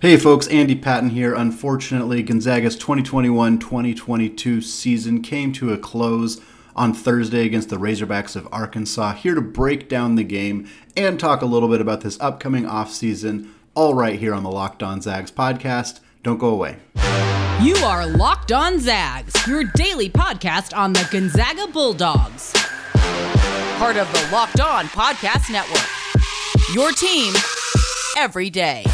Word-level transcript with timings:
Hey 0.00 0.18
folks, 0.18 0.46
Andy 0.48 0.74
Patton 0.74 1.08
here. 1.08 1.34
Unfortunately, 1.34 2.22
Gonzaga's 2.22 2.76
2021 2.76 3.58
2022 3.58 4.60
season 4.60 5.22
came 5.22 5.54
to 5.54 5.72
a 5.72 5.78
close 5.78 6.38
on 6.74 6.92
Thursday 6.92 7.46
against 7.46 7.70
the 7.70 7.78
Razorbacks 7.78 8.36
of 8.36 8.46
Arkansas. 8.52 9.14
Here 9.14 9.34
to 9.34 9.40
break 9.40 9.88
down 9.88 10.16
the 10.16 10.22
game 10.22 10.68
and 10.98 11.18
talk 11.18 11.40
a 11.40 11.46
little 11.46 11.70
bit 11.70 11.80
about 11.80 12.02
this 12.02 12.20
upcoming 12.20 12.64
offseason, 12.64 13.48
all 13.74 13.94
right 13.94 14.18
here 14.18 14.34
on 14.34 14.42
the 14.42 14.50
Locked 14.50 14.82
On 14.82 15.00
Zags 15.00 15.30
podcast. 15.30 16.00
Don't 16.22 16.36
go 16.36 16.50
away. 16.50 16.76
You 17.62 17.74
are 17.76 18.06
Locked 18.06 18.52
On 18.52 18.78
Zags, 18.78 19.46
your 19.46 19.64
daily 19.64 20.10
podcast 20.10 20.76
on 20.76 20.92
the 20.92 21.08
Gonzaga 21.10 21.68
Bulldogs. 21.68 22.52
Part 23.78 23.96
of 23.96 24.12
the 24.12 24.28
Locked 24.30 24.60
On 24.60 24.84
Podcast 24.88 25.50
Network. 25.50 25.88
Your 26.74 26.92
team 26.92 27.32
every 28.18 28.50
day. 28.50 28.84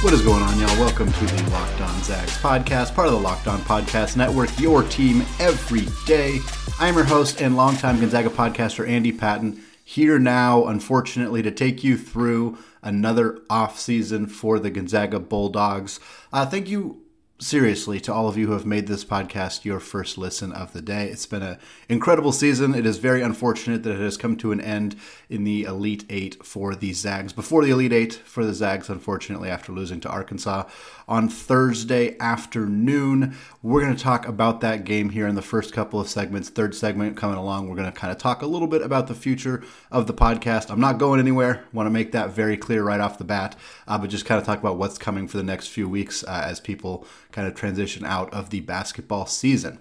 What 0.00 0.12
is 0.12 0.22
going 0.22 0.44
on, 0.44 0.56
y'all? 0.60 0.78
Welcome 0.78 1.10
to 1.10 1.26
the 1.26 1.50
Locked 1.50 1.80
On 1.80 2.02
Zags 2.04 2.38
podcast, 2.38 2.94
part 2.94 3.08
of 3.08 3.14
the 3.14 3.18
Locked 3.18 3.48
On 3.48 3.58
Podcast 3.58 4.16
Network, 4.16 4.48
your 4.60 4.84
team 4.84 5.22
every 5.40 5.86
day. 6.06 6.38
I 6.78 6.86
am 6.86 6.94
your 6.94 7.02
host 7.02 7.42
and 7.42 7.56
longtime 7.56 7.98
Gonzaga 7.98 8.30
podcaster, 8.30 8.88
Andy 8.88 9.10
Patton, 9.10 9.60
here 9.82 10.20
now, 10.20 10.66
unfortunately, 10.66 11.42
to 11.42 11.50
take 11.50 11.82
you 11.82 11.98
through 11.98 12.58
another 12.80 13.40
off 13.50 13.80
season 13.80 14.28
for 14.28 14.60
the 14.60 14.70
Gonzaga 14.70 15.18
Bulldogs. 15.18 15.98
Uh, 16.32 16.46
thank 16.46 16.68
you 16.68 17.02
seriously 17.40 18.00
to 18.00 18.12
all 18.12 18.28
of 18.28 18.36
you 18.36 18.48
who 18.48 18.52
have 18.52 18.66
made 18.66 18.88
this 18.88 19.04
podcast 19.04 19.64
your 19.64 19.78
first 19.78 20.18
listen 20.18 20.52
of 20.52 20.72
the 20.72 20.82
day. 20.82 21.08
It's 21.08 21.26
been 21.26 21.42
an 21.42 21.58
incredible 21.88 22.32
season. 22.32 22.74
It 22.74 22.84
is 22.84 22.98
very 22.98 23.22
unfortunate 23.22 23.84
that 23.84 23.94
it 23.94 24.00
has 24.00 24.16
come 24.16 24.36
to 24.38 24.50
an 24.50 24.60
end 24.60 24.96
in 25.30 25.44
the 25.44 25.62
Elite 25.62 26.04
Eight 26.10 26.44
for 26.44 26.74
the 26.74 26.92
Zags. 26.92 27.32
Before 27.32 27.64
the 27.64 27.70
Elite 27.70 27.92
Eight 27.92 28.14
for 28.14 28.44
the 28.44 28.54
Zags, 28.54 28.90
unfortunately, 28.90 29.48
after 29.50 29.72
losing 29.72 30.00
to 30.00 30.08
Arkansas 30.08 30.64
on 31.08 31.28
Thursday 31.28 32.16
afternoon. 32.20 33.34
We're 33.62 33.80
going 33.80 33.96
to 33.96 34.02
talk 34.02 34.28
about 34.28 34.60
that 34.60 34.84
game 34.84 35.08
here 35.10 35.26
in 35.26 35.34
the 35.34 35.42
first 35.42 35.72
couple 35.72 35.98
of 35.98 36.08
segments. 36.08 36.50
Third 36.50 36.74
segment 36.74 37.16
coming 37.16 37.38
along, 37.38 37.68
we're 37.68 37.76
going 37.76 37.90
to 37.90 37.98
kind 37.98 38.12
of 38.12 38.18
talk 38.18 38.42
a 38.42 38.46
little 38.46 38.68
bit 38.68 38.82
about 38.82 39.06
the 39.06 39.14
future 39.14 39.64
of 39.90 40.06
the 40.06 40.12
podcast. 40.12 40.70
I'm 40.70 40.80
not 40.80 40.98
going 40.98 41.18
anywhere. 41.18 41.64
Want 41.72 41.86
to 41.86 41.90
make 41.90 42.12
that 42.12 42.30
very 42.30 42.58
clear 42.58 42.84
right 42.84 43.00
off 43.00 43.16
the 43.16 43.24
bat, 43.24 43.56
uh, 43.88 43.96
but 43.96 44.10
just 44.10 44.26
kind 44.26 44.38
of 44.38 44.46
talk 44.46 44.60
about 44.60 44.76
what's 44.76 44.98
coming 44.98 45.26
for 45.26 45.38
the 45.38 45.42
next 45.42 45.68
few 45.68 45.88
weeks 45.88 46.22
uh, 46.24 46.42
as 46.44 46.60
people 46.60 47.06
kind 47.32 47.46
of 47.46 47.54
transition 47.54 48.04
out 48.04 48.32
of 48.32 48.50
the 48.50 48.60
basketball 48.60 49.26
season. 49.26 49.78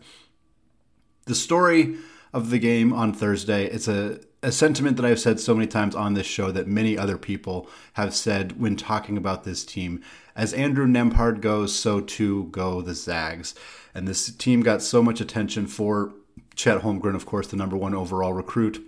The 1.26 1.36
story 1.36 1.96
of 2.34 2.50
the 2.50 2.60
game 2.60 2.94
on 2.94 3.14
Thursday, 3.14 3.66
it's 3.66 3.88
a, 3.88 4.20
a 4.44 4.52
sentiment 4.52 4.98
that 4.98 5.06
I've 5.06 5.20
said 5.20 5.40
so 5.40 5.54
many 5.54 5.68
times 5.68 5.96
on 5.96 6.14
this 6.14 6.28
show 6.28 6.52
that 6.52 6.68
many 6.68 6.98
other 6.98 7.18
people 7.18 7.70
have 7.94 8.14
said 8.14 8.60
when 8.60 8.76
talking 8.76 9.18
about 9.18 9.44
this 9.44 9.66
team. 9.66 10.02
As 10.36 10.54
Andrew 10.54 10.86
Nembhard 10.86 11.42
goes, 11.42 11.76
so 11.76 12.00
too 12.00 12.46
go 12.52 12.82
the 12.82 12.94
Zags. 12.94 13.56
And 13.94 14.08
this 14.08 14.32
team 14.32 14.62
got 14.62 14.82
so 14.82 15.02
much 15.02 15.20
attention 15.20 15.68
for 15.68 16.14
Chet 16.56 16.82
Holmgren, 16.82 17.16
of 17.16 17.26
course, 17.26 17.48
the 17.48 17.58
number 17.58 17.78
one 17.78 17.94
overall 17.94 18.34
recruit 18.34 18.84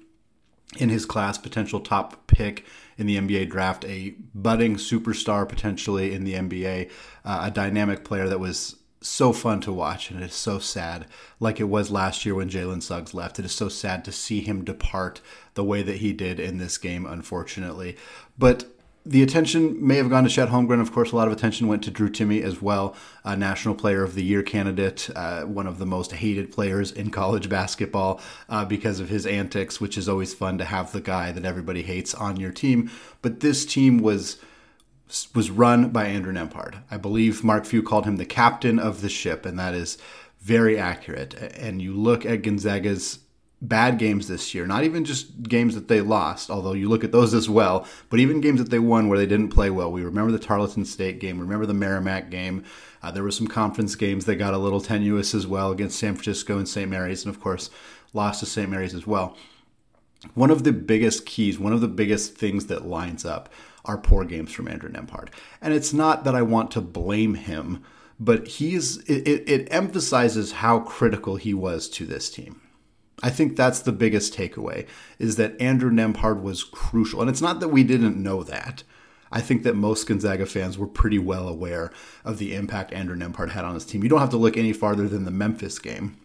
in 0.78 0.90
his 0.90 1.06
class, 1.06 1.38
potential 1.38 1.80
top 1.80 2.28
pick 2.28 2.66
in 3.00 3.08
the 3.08 3.18
NBA 3.18 3.50
draft, 3.50 3.86
a 3.86 4.14
budding 4.36 4.76
superstar 4.76 5.48
potentially 5.48 6.14
in 6.14 6.26
the 6.26 6.34
NBA, 6.34 6.92
uh, 7.24 7.40
a 7.44 7.52
dynamic 7.52 8.04
player 8.04 8.28
that 8.28 8.40
was 8.40 8.76
so 9.02 9.32
fun 9.32 9.62
to 9.62 9.72
watch, 9.72 10.12
and 10.12 10.22
it 10.22 10.26
is 10.26 10.36
so 10.36 10.60
sad, 10.60 11.06
like 11.40 11.62
it 11.62 11.70
was 11.70 11.90
last 11.90 12.26
year 12.26 12.36
when 12.36 12.50
Jalen 12.50 12.84
Suggs 12.84 13.14
left. 13.14 13.40
It 13.40 13.46
is 13.46 13.54
so 13.54 13.70
sad 13.70 14.04
to 14.04 14.12
see 14.12 14.42
him 14.42 14.66
depart 14.66 15.22
the 15.54 15.64
way 15.64 15.82
that 15.82 15.98
he 15.98 16.12
did 16.12 16.40
in 16.40 16.58
this 16.58 16.78
game, 16.78 17.06
unfortunately. 17.06 17.96
But 18.38 18.66
the 19.06 19.24
attention 19.24 19.86
may 19.86 19.96
have 19.96 20.10
gone 20.10 20.24
to 20.24 20.30
Chet 20.30 20.50
Holmgren. 20.50 20.82
Of 20.82 20.92
course, 20.92 21.12
a 21.12 21.16
lot 21.16 21.28
of 21.28 21.34
attention 21.34 21.68
went 21.68 21.84
to 21.84 21.92
Drew 21.92 22.10
Timme 22.10 22.44
as 22.44 22.62
well, 22.62 22.96
a 23.24 23.36
National 23.36 23.74
Player 23.74 24.04
of 24.04 24.14
the 24.14 24.24
Year 24.24 24.44
candidate, 24.44 25.10
uh, 25.16 25.44
one 25.44 25.68
of 25.68 25.80
the 25.80 25.86
most 25.86 26.12
hated 26.12 26.52
players 26.52 26.92
in 26.92 27.10
college 27.10 27.50
basketball 27.50 28.22
uh, 28.50 28.66
because 28.66 29.00
of 29.00 29.10
his 29.10 29.26
antics, 29.26 29.80
which 29.80 29.98
is 29.98 30.10
always 30.10 30.34
fun 30.34 30.58
to 30.58 30.66
have 30.66 30.92
the 30.92 31.02
guy 31.02 31.32
that 31.32 31.46
everybody 31.46 31.82
hates 31.82 32.14
on 32.14 32.38
your 32.38 32.52
team. 32.52 32.92
But 33.22 33.40
this 33.40 33.66
team 33.66 34.00
was 34.00 34.38
was 35.34 35.50
run 35.50 35.90
by 35.90 36.06
Andrew 36.06 36.32
Nembhard. 36.32 36.84
I 36.92 36.98
believe 36.98 37.44
Mark 37.44 37.66
Few 37.66 37.82
called 37.82 38.06
him 38.06 38.18
the 38.18 38.26
captain 38.26 38.78
of 38.78 39.02
the 39.02 39.10
ship, 39.10 39.44
and 39.44 39.58
that 39.58 39.74
is 39.74 39.98
very 40.40 40.78
accurate. 40.78 41.34
And 41.34 41.82
you 41.82 41.94
look 41.94 42.26
at 42.26 42.44
Gonzaga's 42.44 43.20
bad 43.62 43.98
games 43.98 44.28
this 44.28 44.54
year, 44.56 44.66
not 44.66 44.84
even 44.84 45.04
just 45.04 45.44
games 45.44 45.76
that 45.76 45.88
they 45.88 46.02
lost, 46.02 46.50
although 46.50 46.74
you 46.74 46.88
look 46.88 47.04
at 47.04 47.12
those 47.12 47.34
as 47.34 47.50
well, 47.50 47.86
but 48.10 48.20
even 48.20 48.40
games 48.40 48.60
that 48.60 48.70
they 48.70 48.80
won 48.80 49.10
where 49.10 49.18
they 49.18 49.26
didn't 49.26 49.50
play 49.50 49.70
well. 49.70 49.92
We 49.92 50.04
remember 50.04 50.32
the 50.32 50.40
Tarleton 50.40 50.86
State 50.86 51.20
game, 51.20 51.40
remember 51.40 51.66
the 51.66 51.74
Merrimack 51.74 52.30
game. 52.30 52.64
Uh, 53.04 53.12
there 53.12 53.24
were 53.24 53.32
some 53.32 53.48
conference 53.48 53.96
games 53.96 54.26
that 54.26 54.36
got 54.36 54.54
a 54.54 54.58
little 54.58 54.82
tenuous 54.82 55.34
as 55.34 55.46
well 55.46 55.72
against 55.72 56.00
San 56.00 56.16
Francisco 56.16 56.58
and 56.58 56.68
St. 56.68 56.90
Mary's, 56.90 57.26
and 57.26 57.34
of 57.34 57.42
course, 57.42 57.70
lost 58.14 58.40
to 58.40 58.46
St. 58.46 58.70
Mary's 58.70 58.94
as 58.94 59.06
well. 59.06 59.38
One 60.34 60.52
of 60.52 60.64
the 60.64 60.74
biggest 60.74 61.26
keys, 61.26 61.60
one 61.60 61.74
of 61.74 61.82
the 61.82 61.88
biggest 61.88 62.36
things 62.36 62.68
that 62.68 62.86
lines 62.86 63.26
up 63.26 63.50
are 63.86 63.98
poor 63.98 64.26
games 64.26 64.52
from 64.52 64.68
Andrew 64.68 64.90
Nembhard. 64.90 65.30
And 65.62 65.74
it's 65.74 65.94
not 65.94 66.24
that 66.26 66.36
I 66.36 66.42
want 66.42 66.72
to 66.72 66.82
blame 66.82 67.36
him, 67.36 67.84
but 68.20 68.48
he's 68.48 68.98
it, 69.04 69.28
it, 69.28 69.50
it 69.50 69.68
emphasizes 69.72 70.54
how 70.54 70.80
critical 70.82 71.38
he 71.38 71.54
was 71.54 71.88
to 71.90 72.06
this 72.06 72.30
team 72.30 72.62
I 73.22 73.30
think 73.30 73.56
that's 73.56 73.80
the 73.82 73.92
biggest 73.92 74.34
takeaway 74.34 74.88
is 75.18 75.36
that 75.36 75.60
Andrew 75.60 75.92
Nembhard 75.92 76.42
was 76.42 76.64
crucial. 76.64 77.22
And 77.22 77.30
it's 77.30 77.42
not 77.42 77.60
that 77.60 77.70
we 77.70 77.84
didn't 77.84 78.22
know 78.22 78.44
that. 78.44 78.84
I 79.32 79.42
think 79.42 79.64
that 79.64 79.76
most 79.76 80.08
Gonzaga 80.08 80.46
fans 80.46 80.78
were 80.78 80.88
pretty 80.88 81.20
well 81.20 81.48
aware 81.48 81.92
of 82.24 82.38
the 82.38 82.56
impact 82.56 82.94
Andrew 82.94 83.16
Nembhard 83.16 83.52
had 83.52 83.66
on 83.66 83.76
his 83.76 83.86
team. 83.86 84.04
You 84.04 84.10
don't 84.10 84.20
have 84.20 84.32
to 84.32 84.38
look 84.38 84.58
any 84.58 84.74
farther 84.74 85.08
than 85.08 85.26
the 85.26 85.32
Memphis 85.32 85.78
game, 85.78 86.18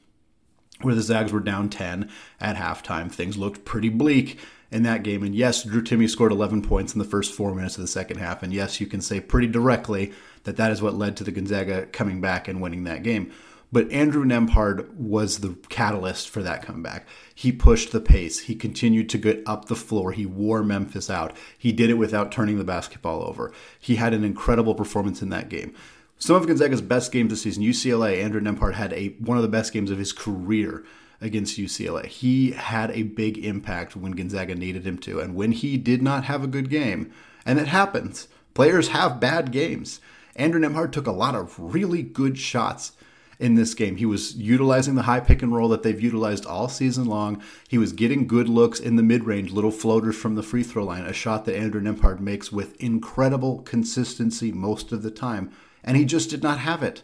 where 0.80 0.94
the 0.94 1.02
Zags 1.02 1.32
were 1.32 1.40
down 1.40 1.68
10 1.68 2.10
at 2.40 2.56
halftime. 2.56 3.12
Things 3.12 3.36
looked 3.36 3.64
pretty 3.64 3.90
bleak 3.90 4.38
in 4.70 4.84
that 4.84 5.02
game. 5.02 5.22
And 5.22 5.34
yes, 5.34 5.62
Drew 5.62 5.82
Timme 5.82 6.08
scored 6.08 6.32
11 6.32 6.62
points 6.62 6.94
in 6.94 6.98
the 6.98 7.04
first 7.04 7.32
four 7.32 7.54
minutes 7.54 7.76
of 7.76 7.82
the 7.82 7.88
second 7.88 8.18
half. 8.18 8.42
And 8.42 8.52
yes, 8.52 8.80
you 8.80 8.86
can 8.86 9.02
say 9.02 9.20
pretty 9.20 9.48
directly 9.48 10.12
that 10.44 10.56
that 10.56 10.72
is 10.72 10.80
what 10.80 10.94
led 10.94 11.16
to 11.18 11.24
the 11.24 11.30
Gonzaga 11.30 11.86
coming 11.86 12.20
back 12.20 12.48
and 12.48 12.60
winning 12.60 12.84
that 12.84 13.02
game. 13.02 13.30
But 13.74 13.90
Andrew 13.90 14.24
Nembhard 14.24 14.88
was 14.94 15.40
the 15.40 15.56
catalyst 15.68 16.30
for 16.30 16.44
that 16.44 16.62
comeback. 16.62 17.08
He 17.34 17.50
pushed 17.50 17.90
the 17.90 18.00
pace. 18.00 18.38
He 18.38 18.54
continued 18.54 19.08
to 19.08 19.18
get 19.18 19.42
up 19.46 19.64
the 19.64 19.74
floor. 19.74 20.12
He 20.12 20.24
wore 20.24 20.62
Memphis 20.62 21.10
out. 21.10 21.36
He 21.58 21.72
did 21.72 21.90
it 21.90 21.94
without 21.94 22.30
turning 22.30 22.56
the 22.56 22.62
basketball 22.62 23.24
over. 23.24 23.52
He 23.80 23.96
had 23.96 24.14
an 24.14 24.22
incredible 24.22 24.76
performance 24.76 25.22
in 25.22 25.30
that 25.30 25.48
game. 25.48 25.74
Some 26.18 26.36
of 26.36 26.46
Gonzaga's 26.46 26.82
best 26.82 27.10
games 27.10 27.30
this 27.30 27.42
season, 27.42 27.64
UCLA, 27.64 28.22
Andrew 28.22 28.40
Nembhard 28.40 28.74
had 28.74 28.92
a 28.92 29.08
one 29.18 29.38
of 29.38 29.42
the 29.42 29.48
best 29.48 29.72
games 29.72 29.90
of 29.90 29.98
his 29.98 30.12
career 30.12 30.84
against 31.20 31.58
UCLA. 31.58 32.06
He 32.06 32.52
had 32.52 32.92
a 32.92 33.02
big 33.02 33.38
impact 33.38 33.96
when 33.96 34.12
Gonzaga 34.12 34.54
needed 34.54 34.86
him 34.86 34.98
to. 34.98 35.18
And 35.18 35.34
when 35.34 35.50
he 35.50 35.78
did 35.78 36.00
not 36.00 36.26
have 36.26 36.44
a 36.44 36.46
good 36.46 36.70
game, 36.70 37.10
and 37.44 37.58
it 37.58 37.66
happens, 37.66 38.28
players 38.54 38.88
have 38.90 39.18
bad 39.18 39.50
games. 39.50 39.98
Andrew 40.36 40.60
Nembhard 40.60 40.92
took 40.92 41.08
a 41.08 41.12
lot 41.12 41.34
of 41.34 41.58
really 41.58 42.02
good 42.02 42.38
shots 42.38 42.92
in 43.38 43.54
this 43.54 43.74
game. 43.74 43.96
He 43.96 44.06
was 44.06 44.36
utilizing 44.36 44.94
the 44.94 45.02
high 45.02 45.20
pick 45.20 45.42
and 45.42 45.54
roll 45.54 45.68
that 45.68 45.82
they've 45.82 46.00
utilized 46.00 46.46
all 46.46 46.68
season 46.68 47.06
long. 47.06 47.42
He 47.68 47.78
was 47.78 47.92
getting 47.92 48.26
good 48.26 48.48
looks 48.48 48.80
in 48.80 48.96
the 48.96 49.02
mid 49.02 49.24
range, 49.24 49.52
little 49.52 49.70
floaters 49.70 50.16
from 50.16 50.34
the 50.34 50.42
free 50.42 50.62
throw 50.62 50.84
line, 50.84 51.04
a 51.04 51.12
shot 51.12 51.44
that 51.44 51.56
Andrew 51.56 51.80
Nembhard 51.80 52.20
makes 52.20 52.52
with 52.52 52.80
incredible 52.80 53.60
consistency 53.62 54.52
most 54.52 54.92
of 54.92 55.02
the 55.02 55.10
time. 55.10 55.50
And 55.82 55.96
he 55.96 56.04
just 56.04 56.30
did 56.30 56.42
not 56.42 56.58
have 56.60 56.82
it. 56.82 57.02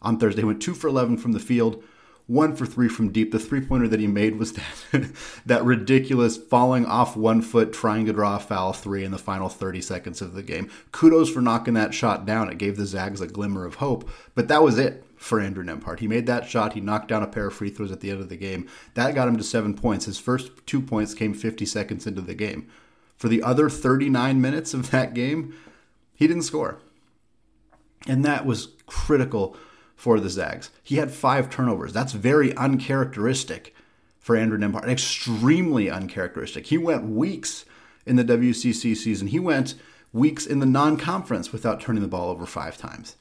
On 0.00 0.18
Thursday, 0.18 0.42
he 0.42 0.46
went 0.46 0.62
two 0.62 0.74
for 0.74 0.88
11 0.88 1.18
from 1.18 1.32
the 1.32 1.40
field, 1.40 1.82
one 2.26 2.54
for 2.54 2.66
three 2.66 2.88
from 2.88 3.10
deep. 3.10 3.30
The 3.30 3.38
three 3.38 3.60
pointer 3.60 3.88
that 3.88 4.00
he 4.00 4.06
made 4.06 4.36
was 4.36 4.52
that, 4.92 5.12
that 5.46 5.64
ridiculous 5.64 6.36
falling 6.36 6.86
off 6.86 7.16
one 7.16 7.42
foot, 7.42 7.72
trying 7.72 8.06
to 8.06 8.12
draw 8.12 8.36
a 8.36 8.40
foul 8.40 8.72
three 8.72 9.04
in 9.04 9.10
the 9.10 9.18
final 9.18 9.48
30 9.48 9.80
seconds 9.80 10.20
of 10.20 10.34
the 10.34 10.42
game. 10.42 10.70
Kudos 10.90 11.30
for 11.30 11.40
knocking 11.40 11.74
that 11.74 11.94
shot 11.94 12.26
down. 12.26 12.50
It 12.50 12.58
gave 12.58 12.76
the 12.76 12.86
Zags 12.86 13.20
a 13.20 13.26
glimmer 13.26 13.64
of 13.64 13.76
hope, 13.76 14.08
but 14.34 14.48
that 14.48 14.62
was 14.62 14.78
it 14.78 15.04
for 15.22 15.40
Andrew 15.40 15.64
Nembhard. 15.64 16.00
He 16.00 16.08
made 16.08 16.26
that 16.26 16.48
shot. 16.48 16.72
He 16.72 16.80
knocked 16.80 17.08
down 17.08 17.22
a 17.22 17.28
pair 17.28 17.46
of 17.46 17.54
free 17.54 17.70
throws 17.70 17.92
at 17.92 18.00
the 18.00 18.10
end 18.10 18.20
of 18.20 18.28
the 18.28 18.36
game. 18.36 18.68
That 18.94 19.14
got 19.14 19.28
him 19.28 19.36
to 19.36 19.44
seven 19.44 19.74
points. 19.74 20.06
His 20.06 20.18
first 20.18 20.50
two 20.66 20.80
points 20.80 21.14
came 21.14 21.32
50 21.32 21.64
seconds 21.64 22.06
into 22.06 22.20
the 22.20 22.34
game. 22.34 22.68
For 23.16 23.28
the 23.28 23.42
other 23.42 23.70
39 23.70 24.40
minutes 24.40 24.74
of 24.74 24.90
that 24.90 25.14
game, 25.14 25.54
he 26.16 26.26
didn't 26.26 26.42
score. 26.42 26.78
And 28.08 28.24
that 28.24 28.44
was 28.44 28.70
critical 28.86 29.56
for 29.94 30.18
the 30.18 30.28
Zags. 30.28 30.70
He 30.82 30.96
had 30.96 31.12
five 31.12 31.48
turnovers. 31.48 31.92
That's 31.92 32.12
very 32.12 32.52
uncharacteristic 32.56 33.76
for 34.18 34.34
Andrew 34.34 34.58
Nembhard. 34.58 34.88
Extremely 34.88 35.88
uncharacteristic. 35.88 36.66
He 36.66 36.78
went 36.78 37.04
weeks 37.04 37.64
in 38.04 38.16
the 38.16 38.24
WCC 38.24 38.96
season. 38.96 39.28
He 39.28 39.38
went 39.38 39.76
weeks 40.12 40.46
in 40.46 40.58
the 40.58 40.66
non 40.66 40.96
conference 40.96 41.52
without 41.52 41.80
turning 41.80 42.02
the 42.02 42.08
ball 42.08 42.30
over 42.30 42.44
five 42.44 42.76
times. 42.76 43.14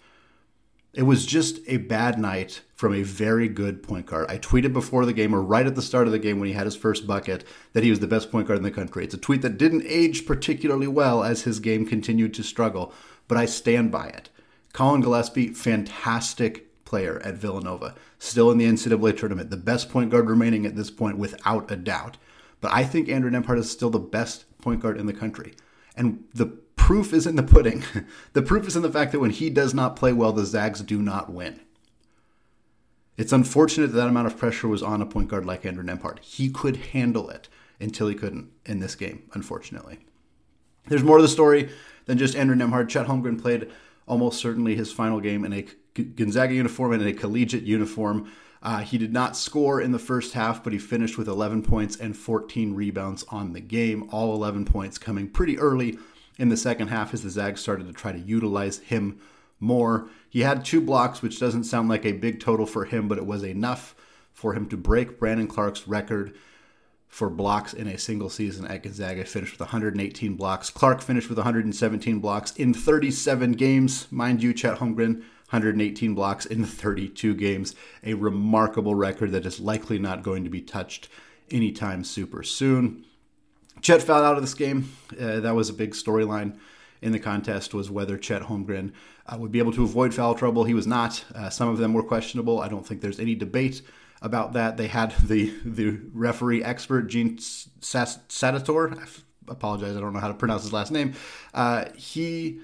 It 0.94 1.04
was 1.04 1.26
just 1.26 1.60
a 1.68 1.78
bad 1.78 2.20
night 2.20 2.64
from 2.76 2.94
a 2.94 3.04
very 3.04 3.48
good 3.48 3.82
point 3.82 4.08
guard. 4.08 4.30
I 4.30 4.38
tweeted 4.38 4.74
before 4.74 5.06
the 5.06 5.14
game 5.14 5.34
or 5.34 5.42
right 5.42 5.66
at 5.66 5.76
the 5.76 5.82
start 5.82 6.06
of 6.06 6.12
the 6.12 6.20
game 6.20 6.38
when 6.40 6.50
he 6.50 6.54
had 6.54 6.66
his 6.66 6.76
first 6.76 7.08
bucket 7.08 7.46
that 7.72 7.84
he 7.84 7.90
was 7.90 8.02
the 8.02 8.08
best 8.08 8.30
point 8.30 8.48
guard 8.48 8.58
in 8.58 8.64
the 8.64 8.72
country. 8.72 9.06
It's 9.06 9.14
a 9.14 9.18
tweet 9.18 9.42
that 9.44 9.58
didn't 9.58 9.86
age 9.88 10.26
particularly 10.26 10.88
well 10.88 11.24
as 11.24 11.44
his 11.44 11.62
game 11.62 11.86
continued 11.86 12.34
to 12.34 12.44
struggle, 12.44 12.94
but 13.30 13.38
I 13.38 13.46
stand 13.46 13.90
by 13.90 14.08
it. 14.08 14.30
Collin 14.74 15.00
Gillespie, 15.00 15.54
fantastic 15.54 16.84
player 16.84 17.22
at 17.24 17.36
Villanova, 17.36 17.96
still 18.20 18.52
in 18.52 18.58
the 18.58 18.66
NCAA 18.66 19.18
tournament, 19.18 19.50
the 19.50 19.56
best 19.56 19.90
point 19.90 20.10
guard 20.12 20.30
remaining 20.30 20.66
at 20.66 20.76
this 20.76 20.92
point 20.92 21.18
without 21.18 21.72
a 21.72 21.78
doubt. 21.78 22.18
But 22.60 22.74
I 22.74 22.84
think 22.84 23.08
Andrew 23.08 23.32
Nembhard 23.32 23.60
is 23.60 23.72
still 23.72 23.90
the 23.90 24.00
best 24.00 24.44
point 24.60 24.82
guard 24.82 24.98
in 24.98 25.06
the 25.06 25.14
country. 25.14 25.54
And 25.96 26.26
the 26.34 26.48
proof 26.92 27.14
is 27.14 27.26
in 27.26 27.38
the 27.38 27.44
pudding. 27.44 27.86
the 28.34 28.42
proof 28.42 28.68
is 28.68 28.76
in 28.76 28.82
the 28.82 28.92
fact 28.92 29.14
that 29.14 29.22
when 29.22 29.32
he 29.32 29.50
does 29.50 29.74
not 29.74 29.96
play 29.96 30.12
well, 30.12 30.34
the 30.34 30.46
Zags 30.46 30.82
do 30.82 31.02
not 31.02 31.32
win. 31.32 31.62
It's 33.16 33.32
unfortunate 33.32 33.88
that, 33.88 33.94
that 33.94 34.10
amount 34.10 34.28
of 34.28 34.38
pressure 34.38 34.68
was 34.68 34.84
on 34.84 35.02
a 35.02 35.06
point 35.06 35.30
guard 35.30 35.46
like 35.46 35.66
Andrew 35.66 35.86
Nembhard. 35.86 36.20
He 36.20 36.50
could 36.50 36.76
handle 36.88 37.30
it 37.30 37.48
until 37.80 38.10
he 38.10 38.14
couldn't 38.14 38.52
in 38.66 38.80
this 38.80 38.96
game, 38.96 39.24
unfortunately. 39.34 40.00
There's 40.88 41.02
more 41.02 41.16
to 41.16 41.22
the 41.22 41.30
story 41.30 41.70
than 42.08 42.18
just 42.18 42.36
Andrew 42.36 42.58
Nembhard. 42.58 42.90
Chet 42.90 43.08
Holmgren 43.08 43.42
played 43.42 43.72
almost 44.06 44.42
certainly 44.42 44.76
his 44.76 44.92
final 44.92 45.22
game 45.22 45.46
in 45.46 45.54
a 45.54 45.66
Gonzaga 45.94 46.54
uniform 46.54 46.92
and 46.92 47.02
in 47.02 47.08
a 47.08 47.14
collegiate 47.14 47.64
uniform. 47.64 48.30
Uh, 48.62 48.80
he 48.80 48.98
did 48.98 49.14
not 49.14 49.38
score 49.38 49.80
in 49.80 49.94
the 49.94 49.98
first 49.98 50.34
half, 50.34 50.62
but 50.62 50.74
he 50.74 50.78
finished 50.78 51.18
with 51.18 51.30
11 51.30 51.64
points 51.64 51.96
and 51.96 52.18
14 52.18 52.74
rebounds 52.76 53.24
on 53.30 53.54
the 53.54 53.62
game. 53.62 54.10
All 54.12 54.36
11 54.36 54.66
points 54.66 54.98
coming 54.98 55.30
pretty 55.30 55.58
early 55.58 55.98
in 56.42 56.50
the 56.50 56.58
second 56.58 56.88
half 56.88 57.14
as 57.14 57.22
the 57.22 57.30
Zags 57.30 57.62
started 57.62 57.86
to 57.86 57.94
try 57.94 58.12
to 58.12 58.18
utilize 58.18 58.80
him 58.80 59.20
more. 59.60 60.10
He 60.28 60.40
had 60.40 60.66
two 60.66 60.82
blocks, 60.82 61.22
which 61.22 61.40
doesn't 61.40 61.66
sound 61.66 61.88
like 61.88 62.04
a 62.04 62.14
big 62.14 62.40
total 62.40 62.66
for 62.66 62.86
him, 62.86 63.08
but 63.08 63.20
it 63.20 63.28
was 63.28 63.44
enough 63.44 63.94
for 64.34 64.56
him 64.56 64.68
to 64.70 64.76
break 64.76 65.20
Brandon 65.20 65.46
Clarke's 65.46 65.88
record 65.88 66.36
for 67.08 67.30
blocks 67.30 67.76
in 67.76 67.86
a 67.86 68.00
single 68.00 68.32
season 68.32 68.66
at 68.66 68.82
Gonzaga. 68.82 69.24
Finished 69.24 69.54
with 69.54 69.60
118 69.60 70.36
blocks. 70.36 70.72
Clarke 70.72 71.02
finished 71.02 71.30
with 71.30 71.38
117 71.38 72.18
blocks 72.18 72.56
in 72.56 72.74
37 72.74 73.52
games. 73.52 74.08
Mind 74.12 74.42
you, 74.42 74.52
Chet 74.52 74.80
Holmgren, 74.80 75.18
118 75.52 76.16
blocks 76.16 76.48
in 76.48 76.66
32 76.66 77.36
games. 77.36 77.76
A 78.04 78.16
remarkable 78.16 78.96
record 78.96 79.32
that 79.34 79.46
is 79.46 79.60
likely 79.60 80.00
not 80.00 80.24
going 80.24 80.44
to 80.44 80.50
be 80.50 80.62
touched 80.62 81.08
anytime 81.52 82.04
super 82.04 82.42
soon. 82.42 83.06
Chet 83.82 84.02
fouled 84.02 84.26
out 84.26 84.36
of 84.36 84.44
this 84.44 84.54
game. 84.54 84.92
Uh, 85.20 85.40
that 85.40 85.56
was 85.56 85.70
a 85.70 85.74
big 85.74 85.92
storyline 85.92 86.58
in 87.02 87.12
the 87.12 87.20
contest 87.20 87.74
was 87.74 87.90
whether 87.90 88.18
Chet 88.18 88.44
Holmgren 88.44 88.92
uh, 89.26 89.38
would 89.38 89.52
be 89.52 89.60
able 89.60 89.72
to 89.74 89.84
avoid 89.84 90.14
foul 90.14 90.36
trouble. 90.36 90.64
He 90.64 90.74
was 90.74 90.88
not. 90.88 91.24
Uh, 91.34 91.50
some 91.50 91.68
of 91.68 91.78
them 91.78 91.94
were 91.94 92.04
questionable. 92.04 92.60
I 92.60 92.68
don't 92.68 92.86
think 92.86 93.02
there's 93.02 93.20
any 93.20 93.36
debate 93.36 93.82
about 94.22 94.54
that. 94.54 94.78
They 94.78 94.88
had 94.88 95.16
the 95.18 95.54
the 95.66 96.00
referee 96.14 96.64
expert 96.64 97.08
Gene 97.08 97.38
Steratore. 97.38 99.00
I 99.00 99.08
apologize, 99.52 99.98
I 99.98 100.00
don't 100.00 100.14
know 100.14 100.20
how 100.20 100.28
to 100.28 100.34
pronounce 100.34 100.62
his 100.64 100.74
last 100.74 100.92
name. 100.92 101.14
Uh, 101.54 101.86
he 101.96 102.62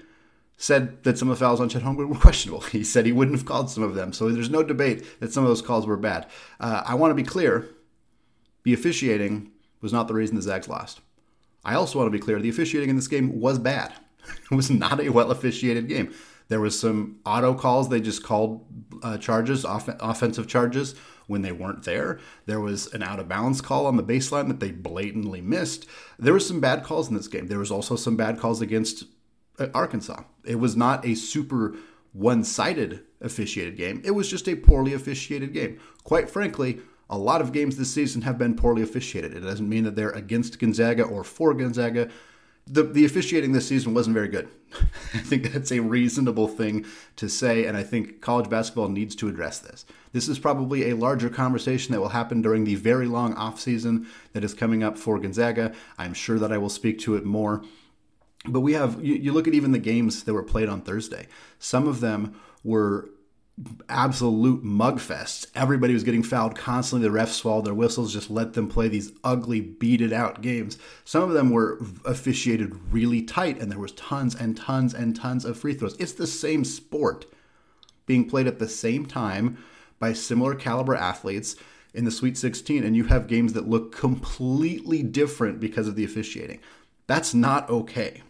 said 0.56 1.02
that 1.04 1.18
some 1.18 1.28
of 1.28 1.38
the 1.38 1.44
fouls 1.44 1.60
on 1.60 1.68
Chet 1.68 1.82
Holmgren 1.82 2.08
were 2.08 2.14
questionable. 2.20 2.60
He 2.60 2.84
said 2.84 3.06
he 3.06 3.12
wouldn't 3.12 3.36
have 3.36 3.46
called 3.46 3.70
some 3.70 3.82
of 3.82 3.94
them. 3.94 4.12
So 4.12 4.30
there's 4.30 4.50
no 4.50 4.62
debate 4.62 5.20
that 5.20 5.32
some 5.32 5.42
of 5.42 5.48
those 5.48 5.62
calls 5.62 5.86
were 5.86 5.96
bad. 5.96 6.26
Uh, 6.60 6.82
I 6.86 6.94
want 6.94 7.10
to 7.10 7.16
be 7.16 7.24
clear: 7.24 7.68
the 8.62 8.72
officiating 8.72 9.50
was 9.80 9.92
not 9.92 10.06
the 10.06 10.14
reason 10.14 10.36
the 10.36 10.42
Zags 10.42 10.68
lost. 10.68 11.00
I 11.68 11.74
also 11.74 11.98
want 11.98 12.06
to 12.06 12.18
be 12.18 12.18
clear 12.18 12.40
the 12.40 12.48
officiating 12.48 12.88
in 12.88 12.96
this 12.96 13.08
game 13.08 13.40
was 13.40 13.58
bad. 13.58 13.92
It 14.50 14.54
was 14.54 14.70
not 14.70 15.00
a 15.00 15.10
well 15.10 15.30
officiated 15.30 15.88
game. 15.88 16.14
There 16.48 16.60
was 16.60 16.78
some 16.78 17.18
auto 17.26 17.54
calls. 17.54 17.88
They 17.88 18.00
just 18.00 18.22
called 18.22 18.64
uh, 19.02 19.18
charges, 19.18 19.64
off- 19.64 19.88
offensive 20.00 20.46
charges, 20.46 20.94
when 21.26 21.42
they 21.42 21.52
weren't 21.52 21.84
there. 21.84 22.18
There 22.46 22.60
was 22.60 22.92
an 22.94 23.02
out 23.02 23.20
of 23.20 23.28
bounds 23.28 23.60
call 23.60 23.86
on 23.86 23.96
the 23.96 24.02
baseline 24.02 24.48
that 24.48 24.60
they 24.60 24.70
blatantly 24.70 25.42
missed. 25.42 25.86
There 26.18 26.32
was 26.32 26.46
some 26.48 26.60
bad 26.60 26.84
calls 26.84 27.08
in 27.08 27.14
this 27.14 27.28
game. 27.28 27.48
There 27.48 27.58
was 27.58 27.70
also 27.70 27.96
some 27.96 28.16
bad 28.16 28.38
calls 28.38 28.62
against 28.62 29.04
uh, 29.58 29.68
Arkansas. 29.74 30.22
It 30.44 30.56
was 30.56 30.76
not 30.76 31.06
a 31.06 31.14
super 31.14 31.76
one 32.12 32.44
sided 32.44 33.04
officiated 33.20 33.76
game. 33.76 34.00
It 34.04 34.12
was 34.12 34.30
just 34.30 34.48
a 34.48 34.56
poorly 34.56 34.94
officiated 34.94 35.52
game. 35.52 35.78
Quite 36.04 36.30
frankly, 36.30 36.80
a 37.10 37.18
lot 37.18 37.40
of 37.40 37.52
games 37.52 37.76
this 37.76 37.92
season 37.92 38.22
have 38.22 38.38
been 38.38 38.54
poorly 38.54 38.82
officiated. 38.82 39.34
It 39.34 39.40
doesn't 39.40 39.68
mean 39.68 39.84
that 39.84 39.96
they're 39.96 40.10
against 40.10 40.58
Gonzaga 40.58 41.02
or 41.02 41.24
for 41.24 41.54
Gonzaga. 41.54 42.08
The, 42.66 42.82
the 42.82 43.06
officiating 43.06 43.52
this 43.52 43.66
season 43.66 43.94
wasn't 43.94 44.14
very 44.14 44.28
good. 44.28 44.48
I 45.14 45.18
think 45.18 45.52
that's 45.52 45.72
a 45.72 45.80
reasonable 45.80 46.48
thing 46.48 46.84
to 47.16 47.28
say, 47.28 47.64
and 47.64 47.78
I 47.78 47.82
think 47.82 48.20
college 48.20 48.50
basketball 48.50 48.90
needs 48.90 49.16
to 49.16 49.28
address 49.28 49.58
this. 49.58 49.86
This 50.12 50.28
is 50.28 50.38
probably 50.38 50.90
a 50.90 50.96
larger 50.96 51.30
conversation 51.30 51.92
that 51.92 52.00
will 52.00 52.10
happen 52.10 52.42
during 52.42 52.64
the 52.64 52.74
very 52.74 53.06
long 53.06 53.34
offseason 53.34 54.06
that 54.34 54.44
is 54.44 54.52
coming 54.52 54.82
up 54.82 54.98
for 54.98 55.18
Gonzaga. 55.18 55.72
I'm 55.96 56.12
sure 56.12 56.38
that 56.38 56.52
I 56.52 56.58
will 56.58 56.68
speak 56.68 56.98
to 57.00 57.16
it 57.16 57.24
more. 57.24 57.64
But 58.44 58.60
we 58.60 58.74
have, 58.74 59.02
you, 59.02 59.14
you 59.14 59.32
look 59.32 59.48
at 59.48 59.54
even 59.54 59.72
the 59.72 59.78
games 59.78 60.24
that 60.24 60.34
were 60.34 60.42
played 60.42 60.68
on 60.68 60.82
Thursday, 60.82 61.26
some 61.58 61.88
of 61.88 62.00
them 62.00 62.38
were 62.62 63.08
absolute 63.88 64.62
mugfests. 64.62 65.46
Everybody 65.54 65.94
was 65.94 66.04
getting 66.04 66.22
fouled 66.22 66.56
constantly. 66.56 67.08
The 67.08 67.14
refs 67.14 67.34
swallowed 67.34 67.64
their 67.64 67.74
whistles, 67.74 68.12
just 68.12 68.30
let 68.30 68.52
them 68.52 68.68
play 68.68 68.88
these 68.88 69.12
ugly, 69.24 69.60
beated 69.60 70.12
out 70.12 70.42
games. 70.42 70.78
Some 71.04 71.22
of 71.22 71.30
them 71.30 71.50
were 71.50 71.78
officiated 72.04 72.92
really 72.92 73.22
tight, 73.22 73.60
and 73.60 73.70
there 73.70 73.78
was 73.78 73.92
tons 73.92 74.34
and 74.34 74.56
tons 74.56 74.94
and 74.94 75.16
tons 75.16 75.44
of 75.44 75.58
free 75.58 75.74
throws. 75.74 75.96
It's 75.98 76.12
the 76.12 76.26
same 76.26 76.64
sport 76.64 77.26
being 78.06 78.28
played 78.28 78.46
at 78.46 78.58
the 78.58 78.68
same 78.68 79.06
time 79.06 79.58
by 79.98 80.12
similar 80.12 80.54
caliber 80.54 80.94
athletes 80.94 81.56
in 81.94 82.04
the 82.04 82.10
Sweet 82.10 82.36
16, 82.36 82.84
and 82.84 82.96
you 82.96 83.04
have 83.04 83.26
games 83.26 83.54
that 83.54 83.68
look 83.68 83.94
completely 83.94 85.02
different 85.02 85.58
because 85.58 85.88
of 85.88 85.96
the 85.96 86.04
officiating. 86.04 86.60
That's 87.06 87.34
not 87.34 87.68
okay 87.70 88.22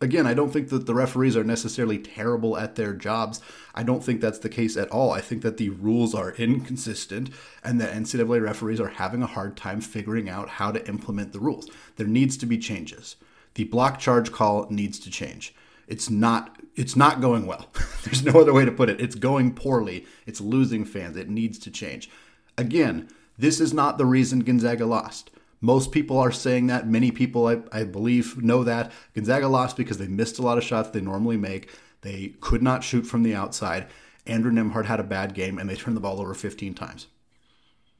again, 0.00 0.26
I 0.26 0.34
don't 0.34 0.52
think 0.52 0.68
that 0.70 0.86
the 0.86 0.94
referees 0.94 1.36
are 1.36 1.44
necessarily 1.44 1.98
terrible 1.98 2.56
at 2.56 2.76
their 2.76 2.94
jobs. 2.94 3.40
I 3.74 3.82
don't 3.82 4.02
think 4.02 4.20
that's 4.20 4.38
the 4.38 4.48
case 4.48 4.76
at 4.76 4.88
all. 4.90 5.12
I 5.12 5.20
think 5.20 5.42
that 5.42 5.56
the 5.56 5.70
rules 5.70 6.14
are 6.14 6.32
inconsistent 6.32 7.30
and 7.62 7.80
that 7.80 7.92
NCAA 7.92 8.42
referees 8.42 8.80
are 8.80 8.88
having 8.88 9.22
a 9.22 9.26
hard 9.26 9.56
time 9.56 9.80
figuring 9.80 10.28
out 10.28 10.48
how 10.48 10.72
to 10.72 10.86
implement 10.88 11.32
the 11.32 11.40
rules. 11.40 11.68
There 11.96 12.06
needs 12.06 12.36
to 12.38 12.46
be 12.46 12.58
changes. 12.58 13.16
The 13.54 13.64
block 13.64 13.98
charge 13.98 14.32
call 14.32 14.66
needs 14.70 14.98
to 15.00 15.10
change. 15.10 15.54
It's 15.86 16.08
not 16.08 16.56
it's 16.76 16.96
not 16.96 17.20
going 17.20 17.46
well. 17.46 17.66
There's 18.04 18.22
no 18.22 18.40
other 18.40 18.54
way 18.54 18.64
to 18.64 18.72
put 18.72 18.88
it. 18.88 19.00
It's 19.00 19.16
going 19.16 19.54
poorly. 19.54 20.06
It's 20.24 20.40
losing 20.40 20.84
fans. 20.84 21.16
It 21.16 21.28
needs 21.28 21.58
to 21.58 21.70
change. 21.70 22.08
Again, 22.56 23.08
this 23.36 23.60
is 23.60 23.74
not 23.74 23.98
the 23.98 24.06
reason 24.06 24.40
Gonzaga 24.40 24.86
lost. 24.86 25.30
Most 25.60 25.92
people 25.92 26.18
are 26.18 26.32
saying 26.32 26.68
that. 26.68 26.88
Many 26.88 27.10
people, 27.10 27.46
I, 27.46 27.58
I 27.72 27.84
believe, 27.84 28.42
know 28.42 28.64
that. 28.64 28.92
Gonzaga 29.14 29.48
lost 29.48 29.76
because 29.76 29.98
they 29.98 30.08
missed 30.08 30.38
a 30.38 30.42
lot 30.42 30.58
of 30.58 30.64
shots 30.64 30.90
they 30.90 31.00
normally 31.00 31.36
make. 31.36 31.70
They 32.00 32.34
could 32.40 32.62
not 32.62 32.82
shoot 32.82 33.02
from 33.02 33.22
the 33.22 33.34
outside. 33.34 33.86
Andrew 34.26 34.52
Nembhard 34.52 34.86
had 34.86 35.00
a 35.00 35.04
bad 35.04 35.34
game, 35.34 35.58
and 35.58 35.68
they 35.68 35.76
turned 35.76 35.96
the 35.96 36.00
ball 36.00 36.20
over 36.20 36.34
15 36.34 36.74
times. 36.74 37.08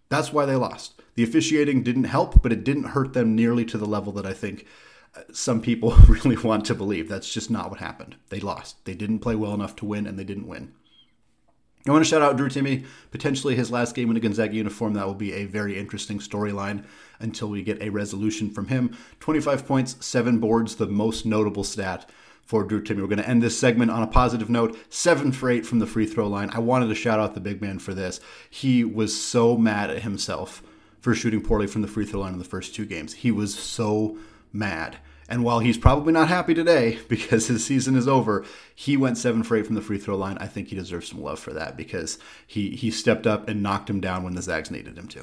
That's 0.08 0.32
why 0.32 0.46
they 0.46 0.56
lost. 0.56 1.00
The 1.14 1.22
officiating 1.22 1.82
didn't 1.82 2.04
help, 2.04 2.42
but 2.42 2.52
it 2.52 2.64
didn't 2.64 2.84
hurt 2.84 3.12
them 3.12 3.36
nearly 3.36 3.64
to 3.66 3.78
the 3.78 3.86
level 3.86 4.12
that 4.14 4.26
I 4.26 4.32
think 4.32 4.66
uh, 5.14 5.20
some 5.32 5.60
people 5.60 5.90
really 6.08 6.36
want 6.36 6.64
to 6.66 6.74
believe. 6.74 7.08
That's 7.08 7.32
just 7.32 7.50
not 7.50 7.70
what 7.70 7.80
happened. 7.80 8.16
They 8.30 8.40
lost. 8.40 8.84
They 8.84 8.94
didn't 8.94 9.20
play 9.20 9.34
well 9.34 9.54
enough 9.54 9.76
to 9.76 9.84
win, 9.84 10.06
and 10.06 10.18
they 10.18 10.24
didn't 10.24 10.48
win. 10.48 10.72
I 11.86 11.92
want 11.92 12.04
to 12.04 12.10
shout 12.10 12.20
out 12.20 12.36
Drew 12.36 12.48
Timme, 12.48 12.84
potentially 13.10 13.56
his 13.56 13.70
last 13.70 13.94
game 13.94 14.10
in 14.10 14.16
a 14.16 14.20
Gonzaga 14.20 14.54
uniform. 14.54 14.92
That 14.92 15.06
will 15.06 15.14
be 15.14 15.32
a 15.32 15.46
very 15.46 15.78
interesting 15.78 16.18
storyline 16.18 16.84
until 17.18 17.48
we 17.48 17.62
get 17.62 17.80
a 17.80 17.88
resolution 17.88 18.50
from 18.50 18.68
him. 18.68 18.94
25 19.20 19.66
points, 19.66 19.96
seven 20.04 20.38
boards, 20.40 20.76
the 20.76 20.86
most 20.86 21.24
notable 21.24 21.64
stat 21.64 22.10
for 22.44 22.64
Drew 22.64 22.82
Timme. 22.82 23.00
We're 23.00 23.06
going 23.06 23.18
to 23.18 23.28
end 23.28 23.42
this 23.42 23.58
segment 23.58 23.90
on 23.90 24.02
a 24.02 24.06
positive 24.06 24.50
note. 24.50 24.76
Seven 24.90 25.32
for 25.32 25.48
eight 25.48 25.64
from 25.64 25.78
the 25.78 25.86
free 25.86 26.04
throw 26.04 26.28
line. 26.28 26.50
I 26.52 26.58
wanted 26.58 26.88
to 26.88 26.94
shout 26.94 27.18
out 27.18 27.32
the 27.32 27.40
big 27.40 27.62
man 27.62 27.78
for 27.78 27.94
this. 27.94 28.20
He 28.50 28.84
was 28.84 29.18
so 29.18 29.56
mad 29.56 29.88
at 29.88 30.02
himself 30.02 30.62
for 31.00 31.14
shooting 31.14 31.40
poorly 31.40 31.66
from 31.66 31.80
the 31.80 31.88
free 31.88 32.04
throw 32.04 32.20
line 32.20 32.34
in 32.34 32.38
the 32.38 32.44
first 32.44 32.74
two 32.74 32.84
games. 32.84 33.14
He 33.14 33.30
was 33.30 33.54
so 33.54 34.18
mad. 34.52 34.98
And 35.30 35.44
while 35.44 35.60
he's 35.60 35.78
probably 35.78 36.12
not 36.12 36.28
happy 36.28 36.52
today 36.54 36.98
because 37.08 37.46
his 37.46 37.64
season 37.64 37.96
is 37.96 38.08
over, 38.08 38.44
he 38.74 38.96
went 38.96 39.16
seven 39.16 39.42
for 39.42 39.56
eight 39.56 39.66
from 39.66 39.76
the 39.76 39.82
free 39.82 39.98
throw 39.98 40.16
line. 40.16 40.36
I 40.38 40.46
think 40.46 40.68
he 40.68 40.76
deserves 40.76 41.08
some 41.08 41.22
love 41.22 41.38
for 41.38 41.52
that 41.52 41.76
because 41.76 42.18
he 42.46 42.70
he 42.70 42.90
stepped 42.90 43.26
up 43.26 43.48
and 43.48 43.62
knocked 43.62 43.88
him 43.88 44.00
down 44.00 44.24
when 44.24 44.34
the 44.34 44.42
Zags 44.42 44.70
needed 44.70 44.98
him 44.98 45.08
to. 45.08 45.20